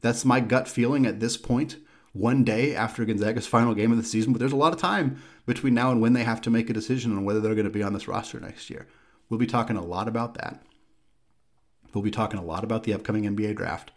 That's 0.02 0.24
my 0.24 0.42
gut 0.42 0.68
feeling 0.68 1.08
at 1.08 1.20
this 1.20 1.36
point, 1.36 1.78
one 2.14 2.44
day 2.44 2.76
after 2.76 3.04
Gonzaga's 3.04 3.48
final 3.48 3.74
game 3.74 3.92
of 3.92 3.98
the 3.98 4.04
season. 4.04 4.32
But 4.32 4.38
there's 4.40 4.52
a 4.52 4.58
lot 4.58 4.74
of 4.74 4.80
time 4.80 5.20
between 5.48 5.74
now 5.74 5.90
and 5.90 6.02
when 6.02 6.14
they 6.14 6.24
have 6.24 6.42
to 6.42 6.52
make 6.52 6.70
a 6.70 6.74
decision 6.74 7.14
on 7.14 7.26
whether 7.26 7.40
they're 7.40 7.56
going 7.56 7.66
to 7.66 7.72
be 7.72 7.84
on 7.84 7.94
this 7.94 8.08
roster 8.08 8.40
next 8.40 8.70
year. 8.70 8.88
We'll 9.28 9.40
be 9.40 9.48
talking 9.48 9.76
a 9.76 9.84
lot 9.84 10.08
about 10.08 10.36
that. 10.36 10.62
We'll 11.94 12.04
be 12.04 12.12
talking 12.12 12.40
a 12.40 12.44
lot 12.44 12.64
about 12.64 12.84
the 12.84 12.94
upcoming 12.94 13.24
NBA 13.24 13.56
draft, 13.56 13.92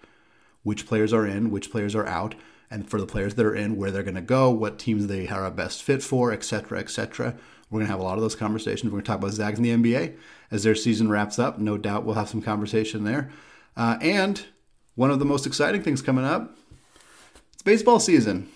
which 0.62 0.86
players 0.86 1.12
are 1.12 1.26
in, 1.26 1.50
which 1.50 1.70
players 1.70 1.94
are 1.94 2.06
out, 2.06 2.34
and 2.70 2.88
for 2.88 3.00
the 3.00 3.06
players 3.06 3.34
that 3.34 3.46
are 3.46 3.54
in, 3.54 3.76
where 3.76 3.90
they're 3.90 4.02
going 4.02 4.14
to 4.14 4.20
go, 4.20 4.50
what 4.50 4.78
teams 4.78 5.06
they 5.06 5.28
are 5.28 5.44
a 5.44 5.50
best 5.50 5.82
fit 5.82 6.02
for, 6.02 6.32
etc., 6.32 6.78
etc. 6.78 7.34
We're 7.70 7.78
going 7.78 7.86
to 7.86 7.92
have 7.92 8.00
a 8.00 8.04
lot 8.04 8.14
of 8.14 8.22
those 8.22 8.34
conversations. 8.34 8.84
We're 8.84 9.00
going 9.00 9.04
to 9.04 9.06
talk 9.06 9.18
about 9.18 9.32
Zags 9.32 9.58
in 9.58 9.64
the 9.64 9.70
NBA 9.70 10.16
as 10.50 10.64
their 10.64 10.74
season 10.74 11.08
wraps 11.08 11.38
up. 11.38 11.58
No 11.58 11.78
doubt 11.78 12.04
we'll 12.04 12.16
have 12.16 12.28
some 12.28 12.42
conversation 12.42 13.04
there. 13.04 13.30
Uh, 13.76 13.96
and 14.00 14.44
one 14.96 15.10
of 15.10 15.18
the 15.18 15.24
most 15.24 15.46
exciting 15.46 15.82
things 15.82 16.02
coming 16.02 16.24
up 16.24 16.56
it's 17.52 17.62
baseball 17.62 18.00
season. 18.00 18.48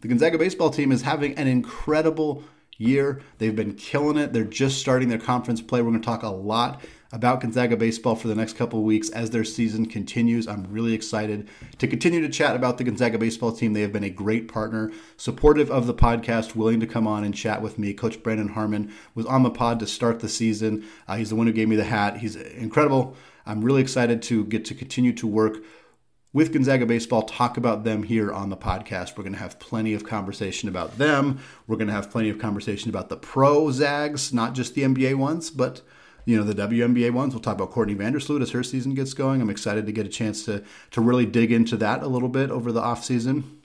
The 0.00 0.06
Gonzaga 0.06 0.38
baseball 0.38 0.70
team 0.70 0.92
is 0.92 1.02
having 1.02 1.36
an 1.36 1.48
incredible 1.48 2.44
year. 2.76 3.20
They've 3.38 3.54
been 3.54 3.74
killing 3.74 4.16
it. 4.16 4.32
They're 4.32 4.44
just 4.44 4.78
starting 4.78 5.08
their 5.08 5.18
conference 5.18 5.60
play. 5.60 5.82
We're 5.82 5.90
going 5.90 6.00
to 6.00 6.06
talk 6.06 6.22
a 6.22 6.28
lot 6.28 6.80
about 7.10 7.40
Gonzaga 7.40 7.76
baseball 7.76 8.14
for 8.14 8.28
the 8.28 8.34
next 8.34 8.56
couple 8.56 8.82
weeks 8.82 9.08
as 9.10 9.30
their 9.30 9.44
season 9.44 9.86
continues. 9.86 10.46
I'm 10.46 10.70
really 10.70 10.92
excited 10.92 11.48
to 11.78 11.86
continue 11.86 12.20
to 12.20 12.28
chat 12.28 12.54
about 12.54 12.76
the 12.76 12.84
Gonzaga 12.84 13.18
baseball 13.18 13.52
team. 13.52 13.72
They 13.72 13.80
have 13.80 13.92
been 13.92 14.04
a 14.04 14.10
great 14.10 14.46
partner, 14.46 14.92
supportive 15.16 15.70
of 15.70 15.86
the 15.86 15.94
podcast, 15.94 16.54
willing 16.54 16.80
to 16.80 16.86
come 16.86 17.06
on 17.06 17.24
and 17.24 17.34
chat 17.34 17.62
with 17.62 17.78
me. 17.78 17.94
Coach 17.94 18.22
Brandon 18.22 18.48
Harmon 18.48 18.92
was 19.14 19.24
on 19.26 19.42
the 19.42 19.50
pod 19.50 19.80
to 19.80 19.86
start 19.86 20.20
the 20.20 20.28
season. 20.28 20.84
Uh, 21.06 21.16
he's 21.16 21.30
the 21.30 21.36
one 21.36 21.46
who 21.46 21.52
gave 21.52 21.68
me 21.68 21.76
the 21.76 21.84
hat. 21.84 22.18
He's 22.18 22.36
incredible. 22.36 23.16
I'm 23.46 23.64
really 23.64 23.80
excited 23.80 24.20
to 24.24 24.44
get 24.44 24.66
to 24.66 24.74
continue 24.74 25.14
to 25.14 25.26
work 25.26 25.58
with 26.34 26.52
Gonzaga 26.52 26.84
Baseball, 26.84 27.22
talk 27.22 27.56
about 27.56 27.84
them 27.84 28.02
here 28.02 28.30
on 28.30 28.50
the 28.50 28.56
podcast. 28.56 29.16
We're 29.16 29.24
going 29.24 29.32
to 29.32 29.38
have 29.38 29.58
plenty 29.58 29.94
of 29.94 30.04
conversation 30.04 30.68
about 30.68 30.98
them. 30.98 31.40
We're 31.66 31.76
going 31.76 31.88
to 31.88 31.94
have 31.94 32.10
plenty 32.10 32.28
of 32.28 32.38
conversation 32.38 32.90
about 32.90 33.08
the 33.08 33.16
pro 33.16 33.70
Zags, 33.70 34.32
not 34.32 34.54
just 34.54 34.74
the 34.74 34.82
NBA 34.82 35.14
ones, 35.14 35.50
but 35.50 35.80
you 36.28 36.36
know 36.36 36.42
the 36.42 36.54
WNBA 36.54 37.10
ones. 37.10 37.32
We'll 37.32 37.40
talk 37.40 37.54
about 37.54 37.70
Courtney 37.70 37.94
Vandersloot 37.94 38.42
as 38.42 38.50
her 38.50 38.62
season 38.62 38.92
gets 38.94 39.14
going. 39.14 39.40
I'm 39.40 39.48
excited 39.48 39.86
to 39.86 39.92
get 39.92 40.04
a 40.04 40.10
chance 40.10 40.44
to 40.44 40.62
to 40.90 41.00
really 41.00 41.24
dig 41.24 41.50
into 41.50 41.74
that 41.78 42.02
a 42.02 42.06
little 42.06 42.28
bit 42.28 42.50
over 42.50 42.70
the 42.70 42.82
off 42.82 43.02
season. 43.02 43.62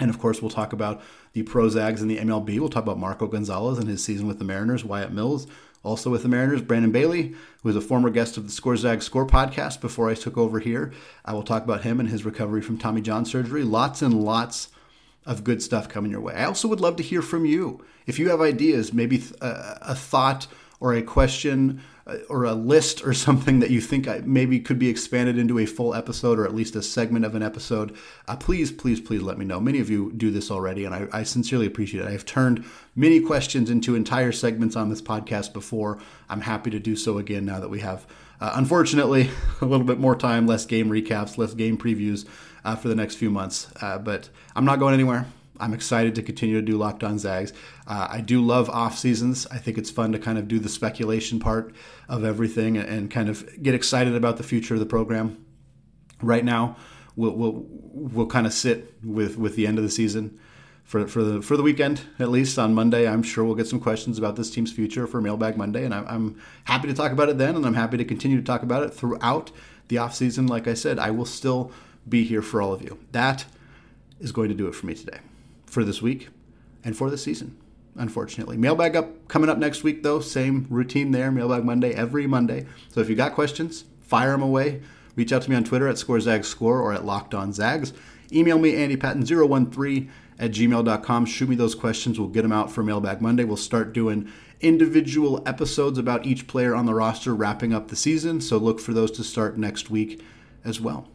And 0.00 0.10
of 0.10 0.18
course, 0.18 0.42
we'll 0.42 0.50
talk 0.50 0.72
about 0.72 1.00
the 1.32 1.44
pro 1.44 1.68
Zags 1.68 2.02
and 2.02 2.10
the 2.10 2.18
MLB. 2.18 2.58
We'll 2.58 2.70
talk 2.70 2.82
about 2.82 2.98
Marco 2.98 3.28
Gonzales 3.28 3.78
and 3.78 3.88
his 3.88 4.02
season 4.02 4.26
with 4.26 4.40
the 4.40 4.44
Mariners, 4.44 4.84
Wyatt 4.84 5.12
Mills, 5.12 5.46
also 5.84 6.10
with 6.10 6.22
the 6.22 6.28
Mariners, 6.28 6.60
Brandon 6.60 6.90
Bailey, 6.90 7.36
who 7.62 7.68
is 7.68 7.76
a 7.76 7.80
former 7.80 8.10
guest 8.10 8.36
of 8.36 8.46
the 8.46 8.52
Score 8.52 8.76
Zag 8.76 9.00
Score 9.00 9.26
podcast 9.26 9.80
before 9.80 10.10
I 10.10 10.14
took 10.14 10.36
over 10.36 10.58
here. 10.58 10.92
I 11.24 11.34
will 11.34 11.44
talk 11.44 11.62
about 11.62 11.84
him 11.84 12.00
and 12.00 12.08
his 12.08 12.24
recovery 12.24 12.62
from 12.62 12.78
Tommy 12.78 13.00
John 13.00 13.24
surgery. 13.24 13.62
Lots 13.62 14.02
and 14.02 14.24
lots 14.24 14.70
of 15.24 15.44
good 15.44 15.62
stuff 15.62 15.88
coming 15.88 16.10
your 16.10 16.20
way. 16.20 16.34
I 16.34 16.46
also 16.46 16.66
would 16.66 16.80
love 16.80 16.96
to 16.96 17.04
hear 17.04 17.22
from 17.22 17.44
you. 17.44 17.84
If 18.08 18.18
you 18.18 18.30
have 18.30 18.40
ideas, 18.40 18.92
maybe 18.92 19.22
a, 19.40 19.94
thought 19.94 20.48
or 20.80 20.94
a 20.94 21.02
question 21.02 21.80
or 22.28 22.44
a 22.44 22.52
list 22.52 23.04
or 23.04 23.12
something 23.14 23.60
that 23.60 23.70
you 23.70 23.80
think 23.80 24.08
maybe 24.26 24.60
could 24.60 24.78
be 24.78 24.88
expanded 24.88 25.38
into 25.38 25.58
a 25.58 25.66
full 25.66 25.94
episode 25.94 26.38
or 26.38 26.44
at 26.44 26.54
least 26.54 26.76
a 26.76 26.82
segment 26.82 27.24
of 27.24 27.34
an 27.34 27.42
episode, 27.42 27.96
uh, 28.28 28.36
please, 28.36 28.72
please, 28.72 29.00
please 29.00 29.22
let 29.22 29.38
me 29.38 29.44
know. 29.44 29.60
Many 29.60 29.80
of 29.80 29.90
you 29.90 30.12
do 30.12 30.30
this 30.30 30.50
already, 30.50 30.84
and 30.84 30.94
I, 30.94 31.08
I 31.12 31.22
sincerely 31.22 31.66
appreciate 31.66 32.04
it. 32.04 32.08
I've 32.08 32.26
turned 32.26 32.64
many 32.94 33.20
questions 33.20 33.70
into 33.70 33.94
entire 33.94 34.32
segments 34.32 34.76
on 34.76 34.88
this 34.90 35.02
podcast 35.02 35.52
before. 35.52 35.98
I'm 36.28 36.42
happy 36.42 36.70
to 36.70 36.80
do 36.80 36.96
so 36.96 37.18
again 37.18 37.44
now 37.44 37.60
that 37.60 37.68
we 37.68 37.80
have, 37.80 38.06
uh, 38.40 38.52
unfortunately, 38.54 39.30
a 39.60 39.64
little 39.64 39.86
bit 39.86 39.98
more 39.98 40.16
time, 40.16 40.46
less 40.46 40.66
game 40.66 40.88
recaps, 40.88 41.38
less 41.38 41.54
game 41.54 41.78
previews 41.78 42.26
uh, 42.64 42.76
for 42.76 42.88
the 42.88 42.94
next 42.94 43.16
few 43.16 43.30
months. 43.30 43.70
Uh, 43.80 43.98
but 43.98 44.28
I'm 44.54 44.64
not 44.64 44.78
going 44.78 44.94
anywhere. 44.94 45.26
I'm 45.60 45.74
excited 45.74 46.14
to 46.16 46.22
continue 46.22 46.56
to 46.56 46.62
do 46.62 46.76
Locked 46.76 47.04
On 47.04 47.18
Zags. 47.18 47.52
Uh, 47.86 48.08
I 48.10 48.20
do 48.20 48.40
love 48.40 48.70
off 48.70 48.98
seasons. 48.98 49.46
I 49.50 49.58
think 49.58 49.78
it's 49.78 49.90
fun 49.90 50.12
to 50.12 50.18
kind 50.18 50.38
of 50.38 50.48
do 50.48 50.58
the 50.58 50.68
speculation 50.68 51.38
part 51.38 51.74
of 52.08 52.24
everything 52.24 52.76
and 52.76 53.10
kind 53.10 53.28
of 53.28 53.62
get 53.62 53.74
excited 53.74 54.14
about 54.14 54.38
the 54.38 54.42
future 54.42 54.74
of 54.74 54.80
the 54.80 54.86
program. 54.86 55.44
Right 56.20 56.44
now, 56.44 56.76
we'll 57.16 57.32
we'll, 57.32 57.66
we'll 57.68 58.26
kind 58.26 58.46
of 58.46 58.52
sit 58.52 58.94
with 59.04 59.36
with 59.36 59.56
the 59.56 59.66
end 59.66 59.78
of 59.78 59.84
the 59.84 59.90
season 59.90 60.38
for 60.84 61.06
for 61.06 61.22
the 61.22 61.42
for 61.42 61.56
the 61.56 61.62
weekend 61.62 62.02
at 62.18 62.28
least 62.28 62.58
on 62.58 62.74
Monday. 62.74 63.06
I'm 63.06 63.22
sure 63.22 63.44
we'll 63.44 63.54
get 63.54 63.66
some 63.66 63.80
questions 63.80 64.18
about 64.18 64.36
this 64.36 64.50
team's 64.50 64.72
future 64.72 65.06
for 65.06 65.20
Mailbag 65.20 65.56
Monday, 65.56 65.84
and 65.84 65.92
I'm, 65.92 66.06
I'm 66.08 66.42
happy 66.64 66.88
to 66.88 66.94
talk 66.94 67.12
about 67.12 67.28
it 67.28 67.38
then, 67.38 67.56
and 67.56 67.66
I'm 67.66 67.74
happy 67.74 67.98
to 67.98 68.04
continue 68.04 68.38
to 68.38 68.44
talk 68.44 68.62
about 68.62 68.84
it 68.84 68.94
throughout 68.94 69.50
the 69.88 69.98
off 69.98 70.14
season. 70.14 70.46
Like 70.46 70.66
I 70.66 70.74
said, 70.74 70.98
I 70.98 71.10
will 71.10 71.26
still 71.26 71.72
be 72.08 72.24
here 72.24 72.42
for 72.42 72.62
all 72.62 72.72
of 72.72 72.82
you. 72.82 72.98
That 73.12 73.44
is 74.18 74.32
going 74.32 74.48
to 74.48 74.54
do 74.54 74.66
it 74.68 74.74
for 74.74 74.86
me 74.86 74.94
today 74.94 75.18
for 75.72 75.84
this 75.84 76.02
week 76.02 76.28
and 76.84 76.94
for 76.96 77.08
the 77.08 77.16
season, 77.16 77.56
unfortunately. 77.96 78.58
Mailbag 78.58 78.94
up 78.94 79.26
coming 79.28 79.48
up 79.48 79.56
next 79.56 79.82
week, 79.82 80.02
though. 80.02 80.20
Same 80.20 80.66
routine 80.68 81.12
there. 81.12 81.32
Mailbag 81.32 81.64
Monday 81.64 81.94
every 81.94 82.26
Monday. 82.26 82.66
So 82.90 83.00
if 83.00 83.08
you 83.08 83.16
got 83.16 83.34
questions, 83.34 83.84
fire 84.00 84.32
them 84.32 84.42
away. 84.42 84.82
Reach 85.16 85.32
out 85.32 85.42
to 85.42 85.50
me 85.50 85.56
on 85.56 85.64
Twitter 85.64 85.88
at 85.88 85.96
ScoreZagScore 85.96 86.60
or 86.60 86.92
at 86.92 87.02
LockedOnZags. 87.02 87.92
Email 88.32 88.58
me, 88.58 88.72
AndyPatton013 88.72 90.10
at 90.38 90.50
gmail.com. 90.50 91.26
Shoot 91.26 91.48
me 91.48 91.56
those 91.56 91.74
questions. 91.74 92.18
We'll 92.18 92.28
get 92.28 92.42
them 92.42 92.52
out 92.52 92.70
for 92.70 92.82
Mailbag 92.82 93.22
Monday. 93.22 93.44
We'll 93.44 93.56
start 93.56 93.94
doing 93.94 94.30
individual 94.60 95.42
episodes 95.46 95.98
about 95.98 96.26
each 96.26 96.46
player 96.46 96.74
on 96.74 96.86
the 96.86 96.94
roster 96.94 97.34
wrapping 97.34 97.72
up 97.72 97.88
the 97.88 97.96
season. 97.96 98.40
So 98.40 98.58
look 98.58 98.78
for 98.78 98.92
those 98.92 99.10
to 99.12 99.24
start 99.24 99.56
next 99.56 99.90
week 99.90 100.22
as 100.64 100.80
well. 100.80 101.08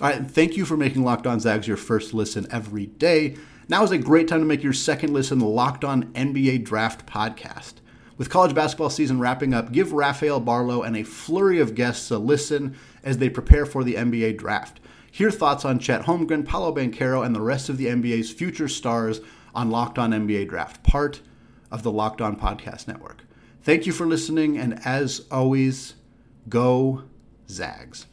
All 0.00 0.08
right, 0.08 0.26
thank 0.26 0.56
you 0.56 0.64
for 0.64 0.76
making 0.76 1.04
Locked 1.04 1.26
On 1.26 1.40
Zags 1.40 1.68
your 1.68 1.76
first 1.76 2.14
listen 2.14 2.46
every 2.50 2.86
day. 2.86 3.36
Now 3.70 3.84
is 3.84 3.92
a 3.92 3.98
great 3.98 4.26
time 4.26 4.40
to 4.40 4.46
make 4.46 4.64
your 4.64 4.72
second 4.72 5.12
listen 5.12 5.38
the 5.38 5.44
Locked 5.44 5.84
On 5.84 6.06
NBA 6.14 6.64
Draft 6.64 7.06
podcast. 7.06 7.74
With 8.16 8.28
college 8.28 8.52
basketball 8.52 8.90
season 8.90 9.20
wrapping 9.20 9.54
up, 9.54 9.70
give 9.70 9.92
Rafael 9.92 10.40
Barlowe 10.40 10.84
and 10.84 10.96
a 10.96 11.04
flurry 11.04 11.60
of 11.60 11.76
guests 11.76 12.10
a 12.10 12.18
listen 12.18 12.74
as 13.04 13.18
they 13.18 13.28
prepare 13.28 13.64
for 13.64 13.84
the 13.84 13.94
NBA 13.94 14.38
draft. 14.38 14.80
Hear 15.12 15.30
thoughts 15.30 15.64
on 15.64 15.78
Chet 15.78 16.06
Holmgren, 16.06 16.44
Paolo 16.44 16.74
Banchero, 16.74 17.24
and 17.24 17.32
the 17.32 17.40
rest 17.40 17.68
of 17.68 17.76
the 17.76 17.86
NBA's 17.86 18.32
future 18.32 18.66
stars 18.66 19.20
on 19.54 19.70
Locked 19.70 20.00
On 20.00 20.10
NBA 20.10 20.48
Draft, 20.48 20.82
part 20.82 21.20
of 21.70 21.84
the 21.84 21.92
Locked 21.92 22.20
On 22.20 22.34
Podcast 22.34 22.88
Network. 22.88 23.22
Thank 23.62 23.86
you 23.86 23.92
for 23.92 24.04
listening, 24.04 24.58
and 24.58 24.84
as 24.84 25.26
always, 25.30 25.94
go 26.48 27.04
Zags. 27.48 28.08